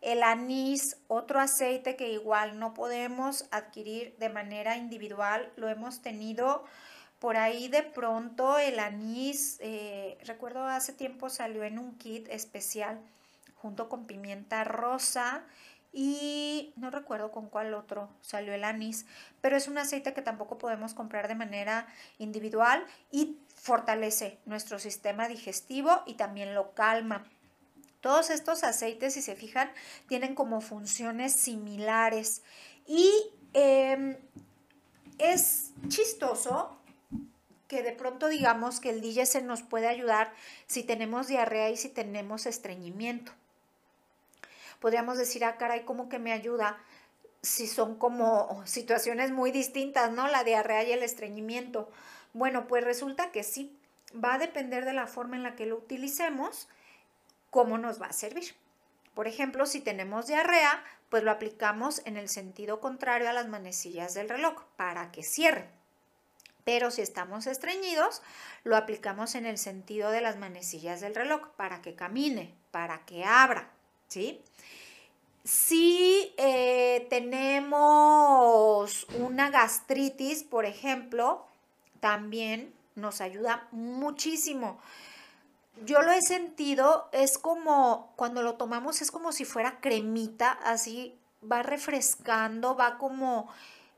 El 0.00 0.22
anís, 0.22 0.96
otro 1.08 1.40
aceite 1.40 1.96
que 1.96 2.12
igual 2.12 2.58
no 2.58 2.72
podemos 2.72 3.46
adquirir 3.50 4.16
de 4.18 4.28
manera 4.28 4.76
individual, 4.76 5.52
lo 5.56 5.68
hemos 5.68 6.02
tenido 6.02 6.64
por 7.18 7.36
ahí 7.36 7.68
de 7.68 7.82
pronto 7.82 8.58
el 8.58 8.78
anís, 8.78 9.58
eh, 9.60 10.18
recuerdo 10.24 10.64
hace 10.66 10.92
tiempo 10.92 11.28
salió 11.30 11.64
en 11.64 11.78
un 11.80 11.98
kit 11.98 12.28
especial 12.28 13.00
junto 13.56 13.88
con 13.88 14.06
pimienta 14.06 14.62
rosa 14.62 15.42
y 15.92 16.72
no 16.76 16.90
recuerdo 16.90 17.32
con 17.32 17.48
cuál 17.48 17.74
otro 17.74 18.08
salió 18.20 18.54
el 18.54 18.62
anís, 18.62 19.04
pero 19.40 19.56
es 19.56 19.66
un 19.66 19.78
aceite 19.78 20.14
que 20.14 20.22
tampoco 20.22 20.58
podemos 20.58 20.94
comprar 20.94 21.26
de 21.26 21.34
manera 21.34 21.88
individual 22.18 22.86
y 23.10 23.38
fortalece 23.56 24.38
nuestro 24.44 24.78
sistema 24.78 25.26
digestivo 25.26 26.02
y 26.06 26.14
también 26.14 26.54
lo 26.54 26.72
calma. 26.74 27.24
Todos 28.00 28.30
estos 28.30 28.62
aceites, 28.62 29.14
si 29.14 29.22
se 29.22 29.34
fijan, 29.34 29.70
tienen 30.06 30.34
como 30.34 30.60
funciones 30.60 31.32
similares 31.32 32.42
y 32.86 33.12
em, 33.54 34.16
es 35.18 35.72
chistoso 35.88 36.78
que 37.66 37.82
de 37.82 37.92
pronto 37.92 38.28
digamos 38.28 38.80
que 38.80 38.90
el 38.90 39.26
se 39.26 39.42
nos 39.42 39.62
puede 39.62 39.88
ayudar 39.88 40.32
si 40.66 40.82
tenemos 40.82 41.28
diarrea 41.28 41.70
y 41.70 41.76
si 41.76 41.88
tenemos 41.88 42.46
estreñimiento. 42.46 43.32
Podríamos 44.80 45.18
decir, 45.18 45.44
ah, 45.44 45.56
caray, 45.58 45.84
¿cómo 45.84 46.08
que 46.08 46.18
me 46.18 46.32
ayuda? 46.32 46.78
Si 47.42 47.66
son 47.66 47.96
como 47.96 48.62
situaciones 48.64 49.32
muy 49.32 49.50
distintas, 49.50 50.10
¿no? 50.12 50.28
La 50.28 50.44
diarrea 50.44 50.84
y 50.84 50.92
el 50.92 51.02
estreñimiento. 51.02 51.90
Bueno, 52.32 52.66
pues 52.68 52.84
resulta 52.84 53.32
que 53.32 53.42
sí, 53.42 53.76
va 54.12 54.34
a 54.34 54.38
depender 54.38 54.84
de 54.84 54.94
la 54.94 55.06
forma 55.06 55.36
en 55.36 55.42
la 55.42 55.56
que 55.56 55.66
lo 55.66 55.76
utilicemos, 55.76 56.68
cómo 57.50 57.78
nos 57.78 58.00
va 58.00 58.06
a 58.06 58.12
servir. 58.12 58.54
Por 59.14 59.26
ejemplo, 59.26 59.66
si 59.66 59.80
tenemos 59.80 60.26
diarrea, 60.26 60.84
pues 61.08 61.22
lo 61.22 61.30
aplicamos 61.30 62.02
en 62.04 62.16
el 62.16 62.28
sentido 62.28 62.80
contrario 62.80 63.28
a 63.28 63.32
las 63.32 63.48
manecillas 63.48 64.14
del 64.14 64.28
reloj 64.28 64.62
para 64.76 65.10
que 65.10 65.22
cierre. 65.22 65.68
Pero 66.64 66.90
si 66.90 67.00
estamos 67.00 67.46
estreñidos, 67.46 68.22
lo 68.62 68.76
aplicamos 68.76 69.34
en 69.34 69.46
el 69.46 69.56
sentido 69.58 70.10
de 70.10 70.20
las 70.20 70.36
manecillas 70.36 71.00
del 71.00 71.14
reloj 71.14 71.48
para 71.56 71.80
que 71.80 71.94
camine, 71.94 72.54
para 72.70 73.04
que 73.06 73.24
abra, 73.24 73.70
¿sí? 74.06 74.42
Si 75.44 76.34
eh, 76.36 77.06
tenemos 77.08 79.06
una 79.18 79.48
gastritis, 79.48 80.42
por 80.44 80.66
ejemplo, 80.66 81.46
también 82.00 82.74
nos 82.96 83.22
ayuda 83.22 83.66
muchísimo. 83.70 84.78
Yo 85.84 86.02
lo 86.02 86.12
he 86.12 86.22
sentido, 86.22 87.08
es 87.12 87.38
como 87.38 88.12
cuando 88.16 88.42
lo 88.42 88.54
tomamos, 88.54 89.00
es 89.02 89.10
como 89.10 89.32
si 89.32 89.44
fuera 89.44 89.80
cremita, 89.80 90.52
así 90.52 91.18
va 91.50 91.62
refrescando, 91.62 92.76
va 92.76 92.98
como 92.98 93.48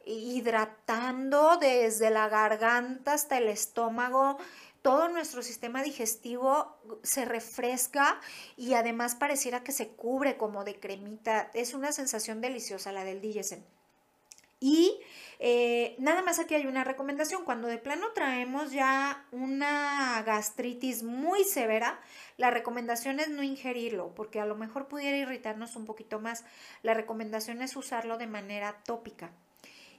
hidratando 0.05 1.57
desde 1.59 2.11
la 2.11 2.29
garganta 2.29 3.14
hasta 3.14 3.38
el 3.38 3.49
estómago. 3.49 4.38
Todo 4.83 5.09
nuestro 5.09 5.43
sistema 5.43 5.83
digestivo 5.83 6.79
se 7.03 7.25
refresca 7.27 8.21
y 8.57 8.75
además 8.75 9.14
pareciera 9.14 9.62
que 9.62 9.73
se 9.73 9.88
cubre 9.88 10.37
como 10.37 10.64
de 10.64 10.81
cremita. 10.81 11.51
Es 11.53 11.75
una 11.75 11.93
sensación 11.93 12.40
deliciosa 12.40 12.93
la 12.93 13.05
del 13.05 13.21
Digesen. 13.21 13.64
Y 14.59 15.01
eh, 15.42 15.96
nada 15.98 16.20
más 16.20 16.38
aquí 16.38 16.55
hay 16.55 16.66
una 16.66 16.85
recomendación. 16.85 17.44
Cuando 17.46 17.66
de 17.66 17.79
plano 17.79 18.09
traemos 18.14 18.72
ya 18.72 19.26
una 19.33 20.22
gastritis 20.22 21.03
muy 21.03 21.44
severa, 21.44 21.98
la 22.37 22.50
recomendación 22.50 23.20
es 23.20 23.31
no 23.31 23.42
ingerirlo, 23.42 24.14
porque 24.14 24.38
a 24.38 24.44
lo 24.44 24.55
mejor 24.55 24.87
pudiera 24.87 25.16
irritarnos 25.16 25.76
un 25.76 25.87
poquito 25.87 26.20
más. 26.20 26.44
La 26.83 26.92
recomendación 26.92 27.62
es 27.62 27.74
usarlo 27.74 28.18
de 28.18 28.26
manera 28.26 28.83
tópica. 28.85 29.31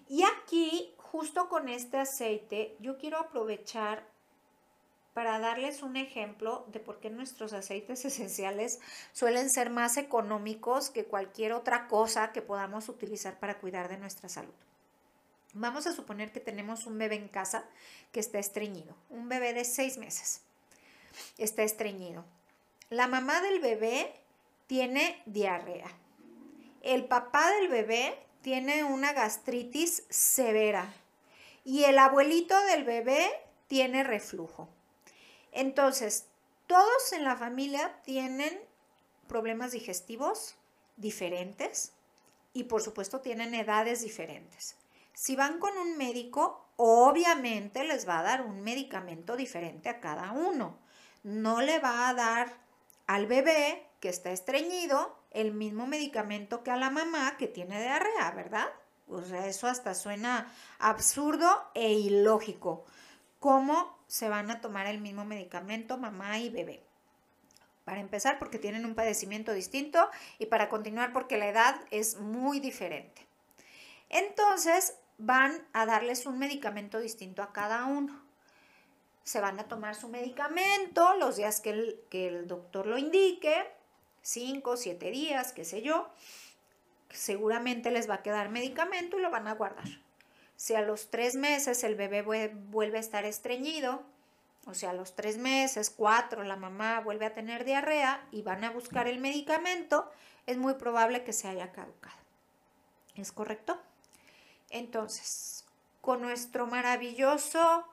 Y 0.08 0.22
aquí, 0.24 0.94
justo 0.98 1.50
con 1.50 1.70
este 1.70 1.98
aceite, 1.98 2.76
yo 2.80 3.00
quiero 3.00 3.18
aprovechar 3.18 4.06
para 5.16 5.40
darles 5.40 5.82
un 5.82 5.98
ejemplo 5.98 6.66
de 6.72 6.80
por 6.80 7.00
qué 7.00 7.10
nuestros 7.10 7.54
aceites 7.54 8.06
esenciales 8.06 8.80
suelen 9.12 9.50
ser 9.50 9.72
más 9.72 9.98
económicos 9.98 10.92
que 10.92 11.06
cualquier 11.06 11.54
otra 11.54 11.88
cosa 11.88 12.32
que 12.32 12.44
podamos 12.44 12.90
utilizar 12.90 13.40
para 13.40 13.58
cuidar 13.58 13.90
de 13.90 13.98
nuestra 13.98 14.30
salud. 14.30 14.54
Vamos 15.54 15.86
a 15.86 15.94
suponer 15.94 16.32
que 16.32 16.40
tenemos 16.40 16.86
un 16.86 16.98
bebé 16.98 17.16
en 17.16 17.28
casa 17.28 17.66
que 18.12 18.20
está 18.20 18.40
estreñido, 18.40 18.96
un 19.10 19.28
bebé 19.28 19.54
de 19.54 19.66
seis 19.66 19.98
meses. 19.98 20.42
Está 21.38 21.64
estreñido. 21.64 22.24
La 22.90 23.08
mamá 23.08 23.42
del 23.42 23.60
bebé 23.60 24.14
tiene 24.68 25.22
diarrea. 25.26 25.92
El 26.82 27.06
papá 27.06 27.52
del 27.52 27.68
bebé 27.68 28.18
tiene 28.42 28.84
una 28.86 29.14
gastritis 29.14 30.04
severa 30.10 30.94
y 31.64 31.84
el 31.84 32.00
abuelito 32.00 32.60
del 32.66 32.84
bebé 32.84 33.30
tiene 33.68 34.04
reflujo. 34.04 34.70
Entonces, 35.52 36.26
todos 36.68 37.12
en 37.12 37.26
la 37.26 37.36
familia 37.36 38.02
tienen 38.04 38.58
problemas 39.28 39.74
digestivos 39.74 40.56
diferentes 40.96 41.92
y 42.54 42.64
por 42.64 42.82
supuesto 42.82 43.22
tienen 43.22 43.54
edades 43.54 44.02
diferentes. 44.02 44.76
Si 45.22 45.36
van 45.36 45.60
con 45.60 45.78
un 45.78 45.98
médico, 45.98 46.66
obviamente 46.78 47.84
les 47.84 48.10
va 48.10 48.18
a 48.18 48.24
dar 48.24 48.42
un 48.42 48.64
medicamento 48.64 49.36
diferente 49.36 49.88
a 49.88 50.00
cada 50.00 50.32
uno. 50.32 50.80
No 51.22 51.62
le 51.62 51.78
va 51.78 52.10
a 52.10 52.16
dar 52.16 52.52
al 53.06 53.28
bebé 53.28 53.86
que 54.00 54.10
está 54.10 54.32
estreñido 54.32 55.16
el 55.30 55.52
mismo 55.52 55.86
medicamento 55.86 56.64
que 56.64 56.72
a 56.72 56.76
la 56.76 56.90
mamá 56.90 57.38
que 57.38 57.46
tiene 57.46 57.80
diarrea, 57.80 58.32
¿verdad? 58.32 58.68
O 59.08 59.22
sea, 59.22 59.46
eso 59.46 59.68
hasta 59.68 59.94
suena 59.94 60.52
absurdo 60.80 61.70
e 61.76 61.94
ilógico. 61.94 62.84
¿Cómo 63.40 63.96
se 64.08 64.28
van 64.28 64.50
a 64.50 64.60
tomar 64.60 64.88
el 64.88 65.00
mismo 65.00 65.24
medicamento 65.24 66.00
mamá 66.00 66.40
y 66.40 66.50
bebé? 66.50 66.82
Para 67.86 68.00
empezar, 68.00 68.40
porque 68.40 68.58
tienen 68.58 68.88
un 68.88 68.96
padecimiento 68.96 69.54
distinto 69.54 70.10
y 70.40 70.48
para 70.48 70.68
continuar, 70.68 71.14
porque 71.14 71.38
la 71.38 71.48
edad 71.48 71.80
es 71.92 72.18
muy 72.18 72.60
diferente. 72.60 73.28
Entonces, 74.10 74.96
van 75.22 75.68
a 75.74 75.86
darles 75.86 76.26
un 76.26 76.40
medicamento 76.40 77.00
distinto 77.00 77.44
a 77.44 77.54
cada 77.54 77.86
uno. 77.86 78.22
Se 79.24 79.40
van 79.40 79.60
a 79.60 79.68
tomar 79.68 79.96
su 79.96 80.10
medicamento 80.10 81.16
los 81.16 81.36
días 81.36 81.62
que 81.62 81.70
el, 81.70 82.02
que 82.10 82.28
el 82.28 82.48
doctor 82.48 82.88
lo 82.88 82.98
indique 82.98 83.72
5, 84.24 84.78
7 84.78 85.12
días, 85.12 85.54
qué 85.54 85.64
sé 85.66 85.82
yo, 85.82 86.10
seguramente 87.10 87.92
les 87.92 88.10
va 88.10 88.16
a 88.16 88.24
quedar 88.24 88.50
medicamento 88.50 89.18
y 89.18 89.22
lo 89.22 89.30
van 89.30 89.48
a 89.48 89.54
guardar. 89.54 89.88
Si 90.56 90.76
a 90.76 90.82
los 90.82 91.10
tres 91.10 91.36
meses 91.36 91.84
el 91.84 91.96
bebé 91.96 92.22
vuelve 92.22 92.98
a 92.98 93.02
estar 93.02 93.26
estreñido, 93.26 94.04
o 94.68 94.76
sea, 94.76 94.92
a 94.92 94.94
los 94.94 95.16
tres 95.16 95.38
meses, 95.38 95.90
cuatro, 95.90 96.44
la 96.44 96.56
mamá 96.56 97.00
vuelve 97.00 97.26
a 97.26 97.34
tener 97.34 97.66
diarrea 97.66 98.28
y 98.32 98.44
van 98.44 98.64
a 98.64 98.70
buscar 98.70 99.08
el 99.08 99.20
medicamento, 99.20 100.12
es 100.46 100.58
muy 100.58 100.76
probable 100.76 101.24
que 101.24 101.34
se 101.34 101.48
haya 101.48 101.72
caducado. 101.72 102.18
¿Es 103.16 103.32
correcto? 103.32 103.82
Entonces, 104.72 105.66
con 106.02 106.22
nuestro 106.22 106.66
maravilloso, 106.66 107.86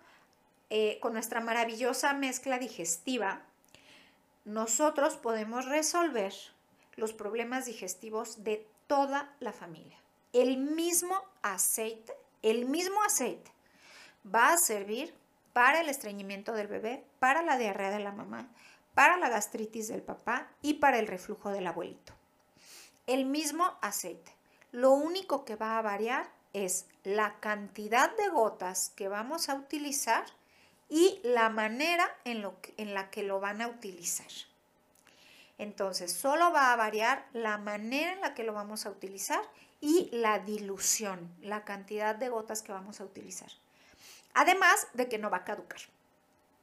eh, 0.71 0.99
con 1.01 1.13
nuestra 1.13 1.41
maravillosa 1.41 2.15
mezcla 2.15 2.59
digestiva, 2.59 3.43
nosotros 4.45 5.17
podemos 5.17 5.67
resolver 5.67 6.33
los 6.97 7.13
problemas 7.13 7.67
digestivos 7.67 8.45
de 8.45 8.67
toda 8.87 9.31
la 9.41 9.53
familia. 9.53 9.99
El 10.33 10.57
mismo 10.57 11.15
aceite, 11.43 12.15
el 12.43 12.65
mismo 12.67 13.03
aceite 13.03 13.51
va 14.35 14.53
a 14.53 14.59
servir 14.59 15.15
para 15.53 15.81
el 15.81 15.89
estreñimiento 15.89 16.53
del 16.53 16.67
bebé, 16.67 17.05
para 17.19 17.43
la 17.43 17.59
diarrea 17.59 17.91
de 17.91 18.01
la 18.01 18.13
mamá, 18.13 18.49
para 18.95 19.17
la 19.17 19.29
gastritis 19.29 19.89
del 19.89 20.03
papá 20.03 20.49
y 20.63 20.75
para 20.75 20.99
el 20.99 21.07
reflujo 21.07 21.51
del 21.51 21.67
abuelito. 21.67 22.13
El 23.07 23.27
mismo 23.27 23.77
aceite. 23.81 24.33
Lo 24.73 24.93
único 24.93 25.45
que 25.45 25.57
va 25.57 25.79
a 25.79 25.83
variar 25.83 26.29
es 26.53 26.87
la 27.05 27.39
cantidad 27.41 28.15
de 28.17 28.29
gotas 28.29 28.93
que 28.97 29.09
vamos 29.09 29.49
a 29.49 29.55
utilizar 29.55 30.25
y 30.89 31.21
la 31.23 31.49
manera 31.51 32.09
en, 32.25 32.43
lo 32.43 32.57
en 32.77 32.95
la 32.95 33.11
que 33.11 33.23
lo 33.23 33.41
van 33.41 33.61
a 33.61 33.69
utilizar. 33.69 34.31
Entonces, 35.59 36.13
solo 36.13 36.53
va 36.53 36.73
a 36.73 36.77
variar 36.77 37.27
la 37.33 37.59
manera 37.59 38.13
en 38.13 38.21
la 38.21 38.35
que 38.35 38.45
lo 38.45 38.53
vamos 38.53 38.87
a 38.87 38.91
utilizar 38.91 39.41
y 39.81 40.09
la 40.13 40.39
dilución, 40.39 41.33
la 41.43 41.65
cantidad 41.65 42.15
de 42.15 42.29
gotas 42.29 42.63
que 42.63 42.73
vamos 42.73 43.01
a 43.01 43.05
utilizar. 43.05 43.51
Además 44.35 44.87
de 44.95 45.09
que 45.09 45.19
no 45.19 45.31
va 45.31 45.39
a 45.39 45.45
caducar. 45.45 45.81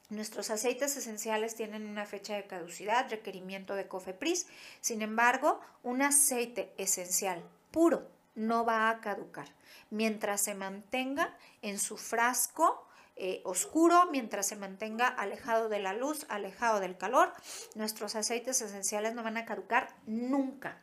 Nuestros 0.10 0.50
aceites 0.50 0.96
esenciales 0.96 1.56
tienen 1.56 1.88
una 1.88 2.06
fecha 2.06 2.36
de 2.36 2.46
caducidad, 2.46 3.10
requerimiento 3.10 3.76
de 3.76 3.88
COFEPRIS. 3.88 4.48
Sin 4.80 5.02
embargo, 5.02 5.60
un 5.84 6.02
aceite 6.02 6.72
esencial 6.78 7.44
puro 7.72 8.15
no 8.36 8.66
va 8.66 8.90
a 8.90 9.02
caducar 9.02 9.48
mientras 9.90 10.42
se 10.42 10.56
mantenga 10.56 11.36
en 11.62 11.80
su 11.80 11.98
frasco 11.98 12.88
eh, 13.16 13.42
oscuro, 13.46 14.10
mientras 14.12 14.46
se 14.48 14.58
mantenga 14.58 15.08
alejado 15.08 15.70
de 15.70 15.80
la 15.80 15.94
luz, 15.94 16.26
alejado 16.28 16.82
del 16.82 16.98
calor, 16.98 17.32
nuestros 17.76 18.16
aceites 18.16 18.62
esenciales 18.62 19.16
no 19.16 19.24
van 19.24 19.38
a 19.38 19.46
caducar 19.46 19.96
nunca. 20.06 20.82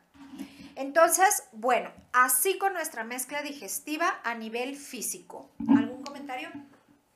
Entonces, 0.75 1.43
bueno, 1.51 1.91
así 2.11 2.57
con 2.57 2.73
nuestra 2.73 3.03
mezcla 3.03 3.43
digestiva 3.43 4.19
a 4.23 4.33
nivel 4.33 4.75
físico. 4.75 5.51
¿Algún 5.77 6.01
comentario? 6.01 6.49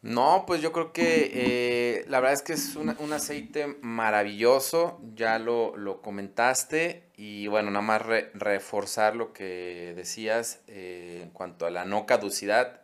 No, 0.07 0.45
pues 0.47 0.61
yo 0.61 0.71
creo 0.71 0.93
que 0.93 1.31
eh, 1.33 2.05
la 2.07 2.21
verdad 2.21 2.35
es 2.35 2.41
que 2.41 2.53
es 2.53 2.77
un, 2.77 3.11
aceite 3.11 3.75
maravilloso, 3.81 5.01
ya 5.13 5.37
lo, 5.37 6.01
comentaste 6.01 7.03
y 7.17 7.47
bueno, 7.47 7.71
nada 7.71 7.81
más 7.81 8.01
reforzar 8.33 9.17
lo 9.17 9.33
que 9.33 9.91
decías 9.97 10.61
eh, 10.67 11.19
en 11.23 11.29
cuanto 11.31 11.65
a 11.65 11.71
la 11.71 11.83
no 11.83 12.05
caducidad. 12.05 12.83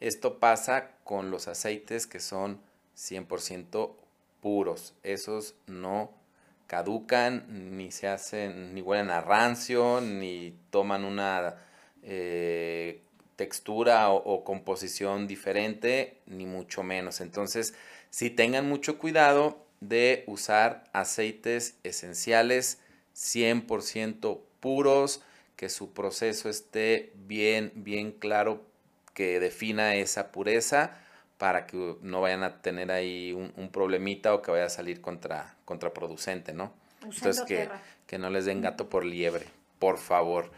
Esto 0.00 0.40
pasa 0.40 0.90
con 1.04 1.30
los 1.30 1.46
aceites 1.46 2.08
que 2.08 2.18
son 2.18 2.60
100% 2.96 3.94
puros. 4.40 4.94
Esos 5.04 5.54
no 5.68 6.10
caducan, 6.66 7.76
ni 7.76 7.92
se 7.92 8.08
hacen, 8.08 8.74
ni 8.74 8.82
huelen 8.82 9.10
a 9.10 9.20
rancio, 9.20 10.00
ni 10.00 10.58
toman 10.70 11.04
una 11.04 11.54
eh, 12.02 13.04
textura 13.38 14.10
o, 14.10 14.42
composición 14.42 15.28
diferente, 15.28 16.18
ni 16.26 16.44
mucho 16.44 16.82
menos. 16.82 17.20
Entonces, 17.20 17.72
si 18.10 18.30
tengan 18.30 18.68
mucho 18.68 18.98
cuidado 18.98 19.64
de 19.80 20.24
usar 20.26 20.82
aceites 20.92 21.78
esenciales 21.84 22.80
100% 23.14 24.40
puros, 24.58 25.22
que 25.54 25.68
su 25.68 25.92
proceso 25.92 26.48
esté 26.48 27.12
bien, 27.14 27.70
bien 27.76 28.10
claro 28.10 28.64
que 29.14 29.38
defina 29.38 29.94
esa 29.94 30.32
pureza 30.32 30.98
para 31.38 31.64
que 31.64 31.96
no 32.02 32.20
vayan 32.20 32.42
a 32.42 32.60
tener 32.60 32.90
ahí 32.90 33.32
un, 33.32 33.70
problemita 33.70 34.34
o 34.34 34.42
que 34.42 34.50
vaya 34.50 34.64
a 34.64 34.68
salir 34.68 35.00
contra, 35.00 35.54
contraproducente, 35.64 36.52
¿no? 36.52 36.72
Entonces 37.04 37.40
que, 37.42 37.68
que, 38.08 38.18
no 38.18 38.30
les 38.30 38.46
den 38.46 38.62
gato 38.62 38.88
por 38.88 39.04
liebre, 39.04 39.46
por 39.78 39.98
favor. 39.98 40.50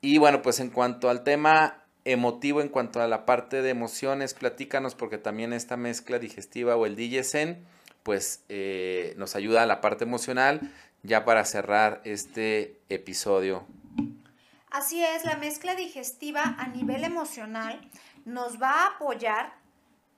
Y 0.00 0.18
bueno, 0.18 0.42
pues 0.42 0.58
en 0.58 0.70
cuanto 0.70 1.08
al 1.08 1.22
tema 1.22 1.83
emotivo, 2.04 2.60
en 2.60 2.68
cuanto 2.68 3.00
a 3.00 3.08
la 3.08 3.26
parte 3.26 3.62
de 3.62 3.70
emociones, 3.70 4.34
platícanos 4.34 4.94
porque 4.94 5.18
también 5.18 5.52
esta 5.52 5.76
mezcla 5.76 6.18
digestiva 6.18 6.76
o 6.76 6.86
el 6.86 6.96
DJSEN, 6.96 7.64
pues 8.02 8.44
eh, 8.48 9.14
nos 9.16 9.36
ayuda 9.36 9.62
a 9.62 9.66
la 9.66 9.80
parte 9.80 10.04
emocional 10.04 10.60
ya 11.02 11.24
para 11.24 11.44
cerrar 11.44 12.00
este 12.04 12.80
episodio 12.88 13.66
Así 14.74 15.04
es, 15.04 15.24
la 15.24 15.36
mezcla 15.36 15.76
digestiva 15.76 16.56
a 16.58 16.66
nivel 16.66 17.04
emocional 17.04 17.80
nos 18.24 18.60
va 18.60 18.72
a 18.72 18.86
apoyar 18.88 19.54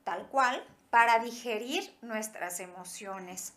tal 0.03 0.25
cual 0.29 0.65
para 0.89 1.19
digerir 1.19 1.93
nuestras 2.01 2.59
emociones. 2.59 3.53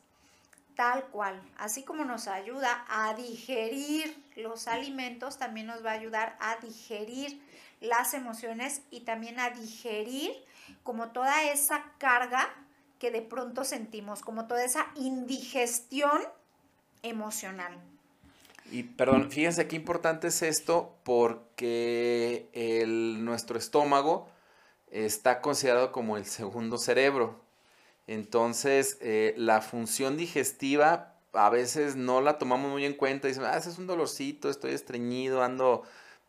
Tal 0.77 1.05
cual, 1.05 1.41
así 1.57 1.85
como 1.85 2.05
nos 2.05 2.29
ayuda 2.29 2.85
a 2.87 3.15
digerir 3.15 4.15
los 4.37 4.69
alimentos, 4.69 5.39
también 5.39 5.69
nos 5.69 5.83
va 5.83 5.93
a 5.93 5.95
ayudar 5.95 6.37
a 6.39 6.57
digerir 6.57 7.41
las 7.81 8.15
emociones 8.15 8.83
y 8.91 9.01
también 9.01 9.41
a 9.41 9.51
digerir 9.51 10.33
como 10.83 11.09
toda 11.09 11.45
esa 11.51 11.85
carga 11.99 12.49
que 12.99 13.11
de 13.11 13.23
pronto 13.23 13.65
sentimos, 13.65 14.21
como 14.21 14.47
toda 14.47 14.65
esa 14.65 14.87
indigestión 14.95 16.21
emocional. 17.03 17.79
Y 18.71 18.85
perdón, 18.85 19.31
fíjense 19.31 19.67
qué 19.67 19.77
importante 19.77 20.29
es 20.29 20.43
esto 20.43 20.95
porque 21.03 22.49
el, 22.53 23.25
nuestro 23.25 23.59
estómago 23.59 24.29
está 24.91 25.41
considerado 25.41 25.93
como 25.93 26.17
el 26.17 26.27
segundo 26.27 26.79
cerebro. 26.79 27.41
Entonces, 28.07 28.99
eh, 29.01 29.35
la 29.37 29.61
función 29.61 30.17
digestiva 30.17 31.15
a 31.33 31.49
veces 31.49 31.97
no 31.97 32.21
la 32.21 32.39
tomamos 32.39 32.71
muy 32.71 32.85
en 32.85 32.95
cuenta. 32.95 33.29
Dicen, 33.29 33.45
ah, 33.45 33.57
es 33.57 33.79
un 33.79 33.87
dolorcito, 33.87 34.51
estoy 34.51 34.73
estreñido, 34.73 35.43
ando 35.43 35.83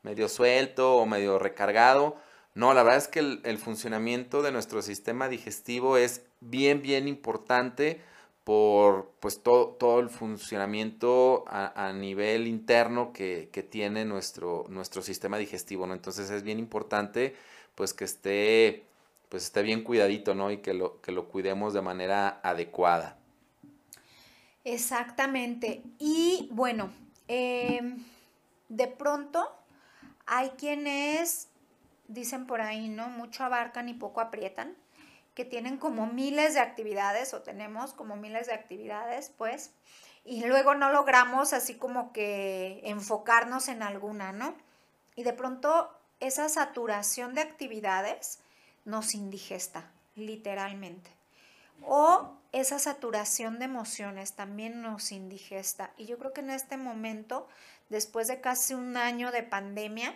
medio 0.03 0.29
suelto 0.29 0.95
o 0.97 1.05
medio 1.05 1.39
recargado. 1.39 2.17
No, 2.53 2.73
la 2.73 2.83
verdad 2.83 2.99
es 2.99 3.07
que 3.07 3.19
el, 3.19 3.57
funcionamiento 3.57 4.41
de 4.41 4.51
nuestro 4.51 4.81
sistema 4.81 5.29
digestivo 5.29 5.97
es 5.97 6.25
bien, 6.41 6.81
bien 6.81 7.07
importante 7.07 8.01
por 8.43 9.11
pues 9.19 9.41
todo, 9.41 9.67
todo 9.67 9.99
el 9.99 10.09
funcionamiento 10.09 11.45
a, 11.47 11.93
nivel 11.93 12.47
interno 12.47 13.13
que, 13.13 13.49
tiene 13.69 14.03
nuestro, 14.03 14.65
nuestro 14.67 15.01
sistema 15.01 15.37
digestivo, 15.37 15.87
¿no? 15.87 15.93
Entonces 15.93 16.29
es 16.29 16.43
bien 16.43 16.59
importante 16.59 17.35
pues 17.75 17.93
que 17.93 18.03
esté 18.03 18.83
pues 19.29 19.45
esté 19.45 19.61
bien 19.61 19.85
cuidadito, 19.85 20.35
¿no? 20.35 20.51
Y 20.51 20.57
que 20.57 20.73
lo, 20.73 20.99
que 20.99 21.13
lo 21.13 21.29
cuidemos 21.29 21.73
de 21.73 21.81
manera 21.81 22.41
adecuada. 22.43 23.17
Exactamente. 24.65 25.81
Y 25.99 26.49
bueno, 26.51 26.91
em, 27.29 28.03
de 28.67 28.87
pronto 28.87 29.49
hay 30.33 30.51
quienes 30.51 31.49
dicen 32.07 32.47
por 32.47 32.61
ahí, 32.61 32.87
¿no? 32.87 33.09
Mucho 33.09 33.43
abarcan 33.43 33.89
y 33.89 33.93
poco 33.93 34.21
aprietan 34.21 34.77
que 35.33 35.43
tienen 35.43 35.77
como 35.77 36.07
miles 36.07 36.53
de 36.53 36.61
actividades 36.61 37.33
o 37.33 37.41
tenemos 37.41 37.91
como 37.91 38.15
miles 38.15 38.47
de 38.47 38.53
actividades, 38.53 39.29
pues, 39.37 39.73
y 40.23 40.45
luego 40.45 40.73
no 40.73 40.89
logramos 40.89 41.51
así 41.51 41.75
como 41.75 42.13
que 42.13 42.79
enfocarnos 42.85 43.67
en 43.67 43.83
alguna, 43.83 44.31
¿no? 44.31 44.55
Y 45.17 45.23
de 45.23 45.33
pronto 45.33 45.91
esa 46.21 46.47
saturación 46.47 47.33
de 47.33 47.41
actividades 47.41 48.39
nos 48.85 49.15
indigesta, 49.15 49.91
literalmente. 50.15 51.11
O 51.83 52.37
esa 52.51 52.79
saturación 52.79 53.59
de 53.59 53.65
emociones 53.65 54.33
también 54.33 54.81
nos 54.81 55.11
indigesta. 55.11 55.91
Y 55.97 56.05
yo 56.05 56.17
creo 56.17 56.33
que 56.33 56.41
en 56.41 56.49
este 56.49 56.77
momento, 56.77 57.47
después 57.89 58.27
de 58.27 58.41
casi 58.41 58.73
un 58.73 58.97
año 58.97 59.31
de 59.31 59.43
pandemia, 59.43 60.15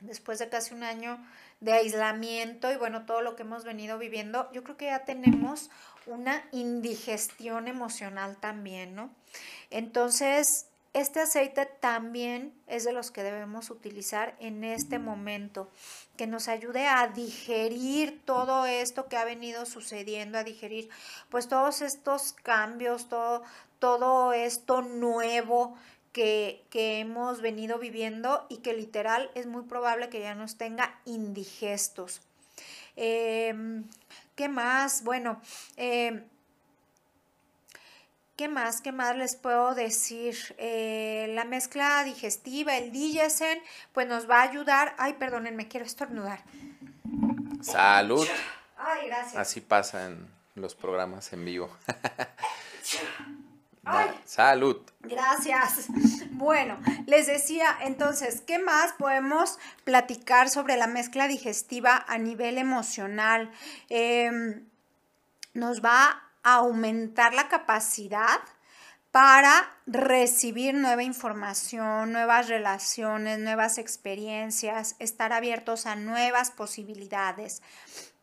después 0.00 0.38
de 0.38 0.48
casi 0.48 0.74
un 0.74 0.84
año 0.84 1.18
de 1.60 1.72
aislamiento 1.72 2.70
y 2.70 2.76
bueno, 2.76 3.06
todo 3.06 3.20
lo 3.20 3.36
que 3.36 3.42
hemos 3.42 3.64
venido 3.64 3.98
viviendo, 3.98 4.50
yo 4.52 4.62
creo 4.62 4.76
que 4.76 4.86
ya 4.86 5.04
tenemos 5.04 5.70
una 6.06 6.44
indigestión 6.52 7.68
emocional 7.68 8.36
también, 8.36 8.94
¿no? 8.94 9.10
Entonces, 9.70 10.66
este 10.94 11.20
aceite 11.20 11.66
también 11.66 12.54
es 12.68 12.84
de 12.84 12.92
los 12.92 13.10
que 13.10 13.24
debemos 13.24 13.68
utilizar 13.70 14.36
en 14.38 14.62
este 14.62 15.00
momento, 15.00 15.68
que 16.16 16.28
nos 16.28 16.46
ayude 16.46 16.86
a 16.86 17.08
digerir 17.08 18.22
todo 18.24 18.64
esto 18.64 19.08
que 19.08 19.16
ha 19.16 19.24
venido 19.24 19.66
sucediendo, 19.66 20.38
a 20.38 20.44
digerir 20.44 20.88
pues 21.30 21.48
todos 21.48 21.82
estos 21.82 22.32
cambios, 22.32 23.08
todo, 23.08 23.42
todo 23.80 24.32
esto 24.32 24.82
nuevo 24.82 25.76
que, 26.12 26.64
hemos 26.72 27.40
venido 27.40 27.78
viviendo 27.78 28.46
y 28.48 28.58
que 28.58 28.72
literal 28.72 29.30
es 29.34 29.46
muy 29.46 29.62
probable 29.64 30.08
que 30.08 30.20
ya 30.20 30.36
nos 30.36 30.56
tenga 30.56 31.00
indigestos. 31.04 32.22
Em, 32.94 33.84
¿Qué 34.36 34.48
más? 34.48 35.02
Bueno, 35.02 35.40
em, 35.76 36.24
¿qué 38.36 38.48
más? 38.48 38.80
¿Qué 38.80 38.92
más 38.92 39.16
les 39.16 39.36
puedo 39.36 39.74
decir? 39.74 40.36
Eh, 40.58 41.32
la 41.34 41.44
mezcla 41.44 42.04
digestiva, 42.04 42.76
el 42.76 42.92
Digesen, 42.92 43.58
pues 43.92 44.06
nos 44.06 44.28
va 44.28 44.40
a 44.40 44.42
ayudar. 44.42 44.94
Ay, 44.98 45.14
perdónenme, 45.14 45.68
quiero 45.68 45.86
estornudar. 45.86 46.42
Salud. 47.62 48.26
Ay, 48.76 49.06
gracias. 49.06 49.36
Así 49.36 49.60
pasa 49.60 50.06
en 50.06 50.28
los 50.54 50.74
programas 50.74 51.32
en 51.32 51.44
vivo. 51.44 51.70
Salud. 54.24 54.78
Gracias. 55.00 55.86
Bueno, 56.30 56.78
les 57.06 57.26
decía 57.26 57.66
entonces, 57.82 58.40
¿qué 58.40 58.58
más 58.58 58.92
podemos 58.94 59.58
platicar 59.84 60.48
sobre 60.48 60.76
la 60.76 60.86
mezcla 60.86 61.28
digestiva 61.28 62.04
a 62.08 62.18
nivel 62.18 62.58
emocional? 62.58 63.50
Em, 63.88 64.64
nos 65.52 65.84
va 65.84 66.08
a 66.08 66.23
aumentar 66.44 67.34
la 67.34 67.48
capacidad 67.48 68.40
para 69.14 69.70
recibir 69.86 70.74
nueva 70.74 71.04
información, 71.04 72.10
nuevas 72.12 72.48
relaciones, 72.48 73.38
nuevas 73.38 73.78
experiencias, 73.78 74.96
estar 74.98 75.32
abiertos 75.32 75.86
a 75.86 75.94
nuevas 75.94 76.50
posibilidades. 76.50 77.62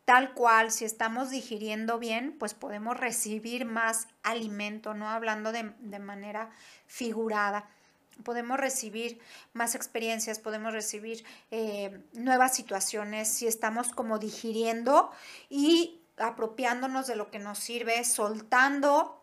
Tal 0.03 0.33
cual, 0.33 0.71
si 0.71 0.83
estamos 0.83 1.29
digiriendo 1.29 1.97
bien, 1.97 2.35
pues 2.37 2.53
podemos 2.53 2.99
recibir 2.99 3.63
más 3.63 4.09
alimento, 4.21 4.93
no 4.93 5.07
hablando 5.07 5.53
de, 5.53 5.63
manera 5.99 6.49
figurada. 6.87 7.69
Podemos 8.25 8.59
recibir 8.59 9.21
más 9.53 9.75
experiencias, 9.75 10.39
podemos 10.39 10.73
recibir 10.73 11.23
eh, 11.51 12.01
nuevas 12.11 12.53
situaciones 12.53 13.29
si 13.29 13.47
estamos 13.47 13.87
como 13.93 14.19
digiriendo 14.19 15.11
y 15.49 16.00
apropiándonos 16.17 17.07
de 17.07 17.15
lo 17.15 17.31
que 17.31 17.39
nos 17.39 17.59
sirve, 17.59 18.03
soltando 18.03 19.21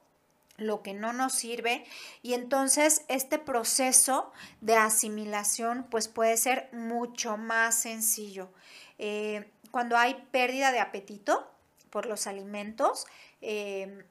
lo 0.57 0.83
que 0.83 0.93
no 0.93 1.13
nos 1.13 1.35
sirve 1.35 1.85
y 2.21 2.35
entonces 2.35 3.05
este 3.09 3.39
proceso 3.39 4.33
de 4.61 4.75
asimilación 4.75 5.87
pues 5.89 6.09
puede 6.09 6.37
ser 6.37 6.69
mucho 6.73 7.37
más 7.37 7.77
sencillo. 7.81 8.51
Eh, 8.99 9.49
cuando 9.71 9.97
hay 9.97 10.27
pérdida 10.33 10.73
de 10.73 10.81
apetito 10.81 11.49
por 11.91 12.07
los 12.07 12.27
alimentos, 12.27 13.07
eh, 13.41 14.05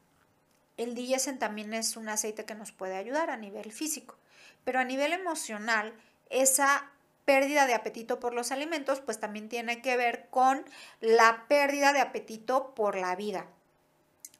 el 0.77 0.95
DIESEN 0.95 1.39
también 1.39 1.73
es 1.73 1.97
un 1.97 2.07
aceite 2.07 2.45
que 2.45 2.55
nos 2.55 2.71
puede 2.71 2.95
ayudar 2.95 3.29
a 3.29 3.37
nivel 3.37 3.71
físico, 3.71 4.15
pero 4.63 4.79
a 4.79 4.85
nivel 4.85 5.11
emocional, 5.11 5.93
esa 6.29 6.91
pérdida 7.27 7.67
de 7.67 7.73
apetito 7.73 8.21
por 8.21 8.33
los 8.33 8.53
alimentos 8.53 9.01
pues 9.01 9.19
también 9.19 9.49
tiene 9.49 9.81
que 9.81 9.97
ver 9.97 10.29
con 10.29 10.63
la 11.01 11.43
pérdida 11.49 11.91
de 11.91 11.99
apetito 11.99 12.73
por 12.73 12.95
la 12.95 13.17
vida. 13.17 13.45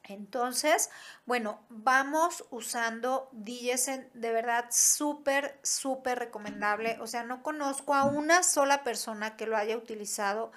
Entonces, 0.04 0.88
bueno, 1.26 1.60
vamos 1.68 2.46
usando 2.50 3.28
Digesen, 3.32 4.08
de 4.14 4.32
verdad 4.32 4.64
súper, 4.70 5.58
súper 5.62 6.18
recomendable. 6.18 6.96
O 7.02 7.06
sea, 7.06 7.24
no 7.24 7.42
conozco 7.42 7.94
a 7.94 8.04
una 8.04 8.42
sola 8.42 8.84
persona 8.84 9.36
que 9.36 9.46
lo 9.46 9.58
haya 9.58 9.76
utilizado 9.76 10.50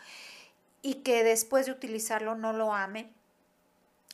y 0.81 1.03
que 1.03 1.25
después 1.25 1.65
de 1.65 1.73
utilizarlo 1.73 2.35
no 2.35 2.53
lo 2.53 2.73
ame. 2.73 3.11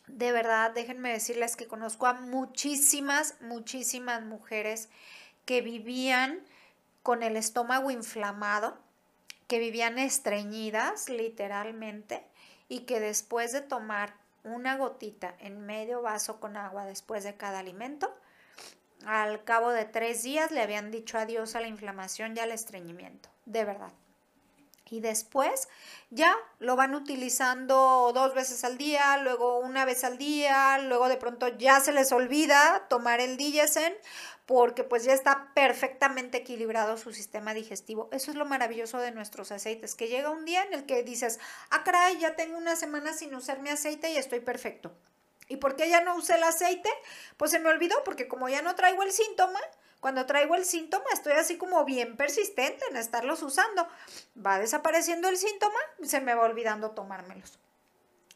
De 0.07 0.32
verdad, 0.32 0.72
déjenme 0.72 1.11
decirles 1.11 1.55
que 1.55 1.68
conozco 1.68 2.07
a 2.07 2.13
muchísimas, 2.13 3.36
muchísimas 3.41 4.24
mujeres 4.24 4.89
que 5.45 5.61
vivían 5.61 6.39
con 7.08 7.24
el 7.24 7.38
estómago 7.38 7.89
inflamado, 7.89 8.78
que 9.47 9.60
vivían 9.60 9.97
estreñidas 9.97 11.08
literalmente 11.08 12.22
y 12.68 12.82
que 12.82 12.99
después 12.99 13.53
de 13.53 13.62
tomar 13.62 14.14
una 14.43 14.76
gotita 14.76 15.34
en 15.39 15.66
medio 15.66 16.01
vaso 16.01 16.41
con 16.41 16.58
agua 16.58 16.84
después 16.84 17.24
de 17.24 17.38
cada 17.38 17.60
alimento. 17.60 18.14
Al 19.05 19.41
cabo 19.45 19.70
de 19.70 19.86
tres 19.86 20.24
días 20.24 20.51
le 20.51 20.60
habían 20.60 20.91
dicho 20.91 21.18
adiós 21.18 21.55
a 21.55 21.62
la 21.62 21.70
inflamación 21.70 22.36
y 22.36 22.41
al 22.41 22.51
estreñimiento, 22.51 23.30
de 23.45 23.64
verdad. 23.64 23.93
Y 24.89 24.99
después 24.99 25.70
ya 26.10 26.36
lo 26.60 26.76
van 26.76 26.93
utilizando 26.93 28.12
dos 28.14 28.34
veces 28.34 28.66
al 28.66 28.78
día, 28.78 29.16
luego 29.20 29.60
una 29.60 29.86
vez 29.86 30.03
al 30.03 30.18
día, 30.18 30.78
luego 30.80 31.08
de 31.08 31.16
pronto 31.16 31.47
ya 31.47 31.80
se 31.80 31.93
les 31.93 32.12
olvida 32.12 32.86
tomar 32.89 33.22
el 33.22 33.38
Digesen 33.38 33.93
porque 34.48 34.86
pues 34.86 35.04
ya 35.04 35.14
está 35.14 35.52
perfectamente 35.54 36.38
equilibrado 36.38 36.98
su 36.98 37.14
sistema 37.14 37.54
digestivo. 37.54 38.08
Eso 38.14 38.32
es 38.32 38.38
lo 38.38 38.45
maravilloso 38.45 38.98
de 38.98 39.12
nuestros 39.12 39.52
aceites, 39.52 39.93
que 39.93 40.08
llega 40.08 40.30
un 40.30 40.45
día 40.45 40.64
en 40.64 40.74
el 40.74 40.86
que 40.86 41.04
dices, 41.04 41.38
ah, 41.70 41.84
caray, 41.84 42.18
ya 42.18 42.38
tengo 42.38 42.58
una 42.58 42.78
semana 42.78 43.12
sin 43.12 43.36
usar 43.36 43.60
mi 43.60 43.70
aceite 43.70 44.10
y 44.10 44.16
estoy 44.16 44.39
perfecto. 44.39 44.93
¿Y 45.50 45.58
por 45.58 45.76
qué 45.76 45.89
ya 45.89 46.00
no 46.00 46.16
usé 46.16 46.36
el 46.36 46.43
aceite? 46.43 46.89
Pues 47.36 47.52
se 47.52 47.60
me 47.60 47.68
olvidó, 47.68 48.02
porque 48.06 48.30
como 48.30 48.48
ya 48.48 48.62
no 48.62 48.74
traigo 48.76 49.04
el 49.04 49.12
síntoma, 49.12 49.60
cuando 50.00 50.26
traigo 50.26 50.56
el 50.56 50.64
síntoma 50.64 51.06
estoy 51.12 51.34
así 51.34 51.58
como 51.58 51.84
bien 51.84 52.16
persistente 52.16 52.86
en 52.89 52.95
estarlos 52.95 53.43
usando. 53.43 53.86
Va 54.38 54.60
desapareciendo 54.60 55.28
el 55.28 55.36
síntoma 55.36 55.80
se 56.04 56.22
me 56.22 56.34
va 56.34 56.43
olvidando 56.43 56.91
tomármelos. 56.91 57.60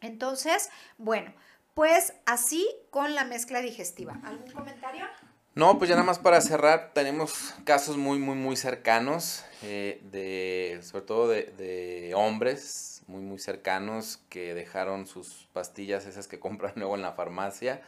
Entonces, 0.02 0.70
bueno, 0.98 1.34
pues 1.74 2.14
así 2.26 2.68
con 2.90 3.16
la 3.16 3.24
mezcla 3.24 3.62
digestiva. 3.62 4.20
¿Algún 4.26 4.52
comentario? 4.52 5.08
No, 5.54 5.78
pues 5.78 5.90
ya 5.90 5.96
nada 5.96 6.06
más 6.06 6.18
para 6.18 6.40
cerrar, 6.40 6.92
tenemos 6.94 7.54
casos 7.66 7.98
muy, 7.98 8.20
muy, 8.20 8.36
muy 8.36 8.56
cercanos, 8.56 9.44
eh, 9.64 10.02
de, 10.10 10.80
sobre 10.82 11.04
todo 11.04 11.28
de, 11.28 12.14
hombres 12.16 13.04
muy, 13.08 13.22
muy 13.22 13.38
cercanos 13.38 14.22
que 14.30 14.54
dejaron 14.54 15.08
sus 15.08 15.50
pastillas, 15.52 16.06
esas 16.06 16.30
que 16.30 16.40
compran 16.40 16.74
luego 16.78 16.96
en 16.96 17.02
la 17.02 17.12
farmacia, 17.12 17.82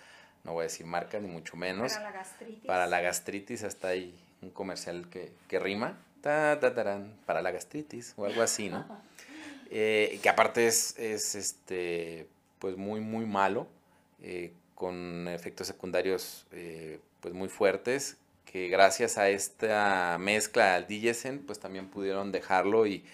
no 0.43 0.51
voy 0.51 0.61
a 0.61 0.63
decir 0.63 0.85
marca 0.85 1.21
ni 1.21 1.29
mucho 1.29 1.55
menos. 1.55 1.93
Para 1.93 2.03
la 2.03 2.11
gastritis. 2.11 2.65
Para 2.65 2.87
la 2.87 3.01
gastritis, 3.01 3.63
hasta 3.63 3.87
ahí 3.87 4.13
un 4.41 4.49
comercial 4.49 5.09
que, 5.09 5.31
que 5.47 5.57
rima, 5.57 5.97
ta, 6.19 6.59
ta, 6.59 6.73
para 7.25 7.41
la 7.41 7.51
gastritis 7.51 8.13
o 8.17 8.25
algo 8.25 8.41
así, 8.41 8.69
¿no? 8.69 8.85
Eh, 9.75 10.19
que 10.21 10.29
aparte 10.29 10.67
es, 10.67 10.99
es, 10.99 11.33
este, 11.33 12.27
pues 12.59 12.77
muy, 12.77 12.99
muy 12.99 13.25
malo, 13.25 13.65
eh, 14.21 14.53
con 14.75 15.27
efectos 15.27 15.65
secundarios 15.65 16.45
pues 17.23 17.33
muy 17.33 17.47
fuertes 17.47 18.17
que 18.43 18.67
gracias 18.67 19.17
a 19.17 19.29
esta 19.29 20.17
mezcla 20.19 20.75
al 20.75 20.87
Digesen 20.87 21.39
pues 21.39 21.57
también 21.57 21.87
pudieron 21.87 22.33
dejarlo 22.33 22.85
y, 22.85 23.05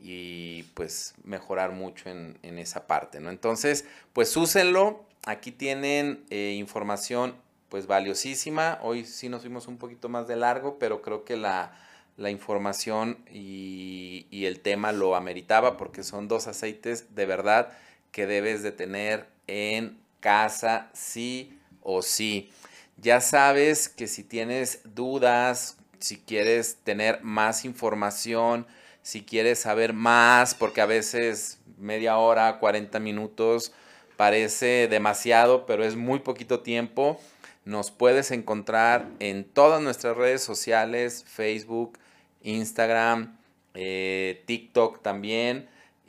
y 0.00 0.64
pues 0.74 1.14
mejorar 1.22 1.70
mucho 1.70 2.10
en, 2.10 2.36
en, 2.42 2.58
esa 2.58 2.88
parte, 2.88 3.20
¿no? 3.20 3.30
Entonces, 3.30 3.86
pues 4.12 4.36
úsenlo, 4.36 5.06
aquí 5.24 5.52
tienen 5.52 6.24
eh, 6.30 6.56
información 6.58 7.36
pues 7.68 7.86
valiosísima, 7.86 8.78
hoy 8.82 9.04
sí 9.04 9.28
nos 9.28 9.42
fuimos 9.42 9.68
un 9.68 9.78
poquito 9.78 10.08
más 10.08 10.26
de 10.26 10.36
largo, 10.36 10.78
pero 10.78 11.00
creo 11.00 11.24
que 11.24 11.36
la, 11.36 11.78
la 12.16 12.30
información 12.30 13.18
y, 13.32 14.26
y, 14.30 14.46
el 14.46 14.60
tema 14.60 14.90
lo 14.90 15.14
ameritaba 15.14 15.76
porque 15.76 16.02
son 16.02 16.26
dos 16.26 16.48
aceites 16.48 17.14
de 17.14 17.26
verdad 17.26 17.72
que 18.10 18.26
debes 18.26 18.64
de 18.64 18.72
tener 18.72 19.28
en 19.46 19.96
casa 20.20 20.90
sí 20.92 21.56
o 21.82 22.02
sí. 22.02 22.50
Ya 22.96 23.20
sabes 23.20 23.88
que 23.88 24.06
si 24.06 24.24
tienes 24.24 24.80
dudas, 24.94 25.76
si 25.98 26.18
quieres 26.18 26.76
tener 26.84 27.22
más 27.22 27.64
información, 27.64 28.66
si 29.02 29.22
quieres 29.22 29.58
saber 29.58 29.92
más, 29.92 30.54
porque 30.54 30.80
a 30.80 30.86
veces 30.86 31.58
media 31.78 32.18
hora, 32.18 32.58
40 32.58 32.98
minutos 33.00 33.72
parece 34.16 34.88
demasiado, 34.88 35.66
pero 35.66 35.84
es 35.84 35.96
muy 35.96 36.20
poquito 36.20 36.60
tiempo. 36.60 37.20
Nos 37.64 37.90
puedes 37.90 38.30
encontrar 38.30 39.08
en 39.18 39.44
todas 39.44 39.82
nuestras 39.82 40.16
redes 40.16 40.42
sociales, 40.42 41.24
Facebook, 41.26 41.98
Instagram, 42.42 43.36
eh, 43.74 44.42
TikTok 44.46 45.02
también. 45.02 45.68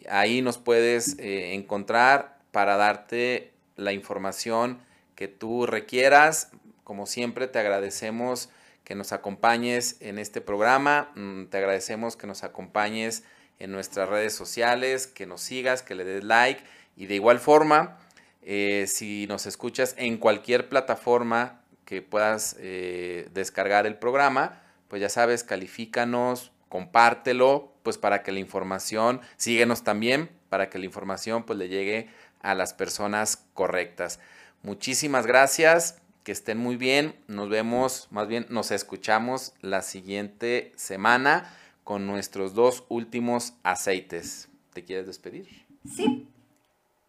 Ahí 0.10 0.42
nos 0.42 0.58
puedes 0.58 1.18
eh, 1.20 1.54
encontrar 1.54 2.38
para 2.52 2.78
darte 2.78 3.54
la 3.76 3.94
información 3.94 4.80
que 5.16 5.28
tú 5.28 5.66
requieras. 5.66 6.52
Como 6.86 7.08
siempre, 7.08 7.48
te 7.48 7.58
agradecemos 7.58 8.50
que 8.84 8.94
nos 8.94 9.12
acompañes 9.12 9.98
en 10.02 10.20
este 10.20 10.40
programa, 10.40 11.12
mm, 11.16 11.46
te 11.46 11.58
agradecemos 11.58 12.16
que 12.16 12.28
nos 12.28 12.44
acompañes 12.44 13.24
en 13.58 13.72
nuestras 13.72 14.08
redes 14.08 14.36
sociales, 14.36 15.08
que 15.08 15.26
nos 15.26 15.42
sigas, 15.42 15.82
que 15.82 15.96
le 15.96 16.04
des 16.06 16.24
like 16.24 16.64
y 16.96 17.08
de 17.08 17.16
igual 17.16 17.40
forma, 17.40 17.98
eh, 18.44 18.86
si 18.88 19.26
nos 19.28 19.48
escuchas 19.48 19.96
en 19.98 20.18
cualquier 20.18 20.70
plataforma 20.70 21.60
que 21.86 22.04
puedas 22.04 22.56
eh, 22.60 23.30
descargar 23.34 23.88
el 23.88 23.98
programa, 23.98 24.62
pues 24.88 25.02
ya 25.02 25.10
sabes, 25.10 25.44
califícanos, 25.44 26.52
compártelo, 26.70 27.74
pues 27.82 27.98
para 27.98 28.22
que 28.22 28.32
la 28.32 28.40
información, 28.40 29.22
síguenos 29.38 29.84
también, 29.84 30.30
para 30.50 30.70
que 30.70 30.78
la 30.78 30.86
información 30.86 31.46
pues 31.46 31.58
le 31.58 31.68
llegue 31.68 32.10
a 32.42 32.54
las 32.54 32.76
personas 32.76 33.44
correctas. 33.56 34.20
Muchísimas 34.62 35.26
gracias 35.26 36.04
que 36.26 36.34
estén 36.34 36.58
muy 36.58 36.76
bien. 36.76 37.16
Nos 37.28 37.48
vemos, 37.48 38.08
más 38.12 38.28
bien 38.28 38.48
nos 38.50 38.72
escuchamos 38.72 39.54
la 39.62 39.82
siguiente 39.84 40.74
semana 40.76 41.54
con 41.86 42.08
nuestros 42.08 42.56
dos 42.56 42.84
últimos 42.90 43.54
aceites. 43.64 44.50
¿Te 44.74 44.84
quieres 44.84 45.06
despedir? 45.06 45.48
Sí. 45.88 46.28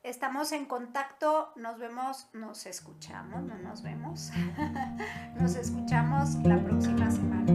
Estamos 0.03 0.53
en 0.53 0.67
contacto, 0.67 1.51
nos 1.57 1.79
vemos, 1.79 2.29
nos 2.33 2.67
escuchamos, 2.67 3.43
no 3.43 3.59
nos 3.59 3.83
vemos. 3.83 4.31
nos 5.41 5.57
escuchamos 5.57 6.35
la 6.45 6.63
próxima 6.63 7.11
semana. 7.11 7.53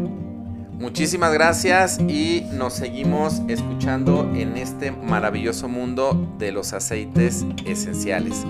Muchísimas 0.73 1.31
gracias 1.31 1.99
y 1.99 2.41
nos 2.53 2.73
seguimos 2.73 3.39
escuchando 3.47 4.33
en 4.33 4.57
este 4.57 4.91
maravilloso 4.91 5.69
mundo 5.69 6.35
de 6.39 6.51
los 6.51 6.73
aceites 6.73 7.45
esenciales. 7.65 8.43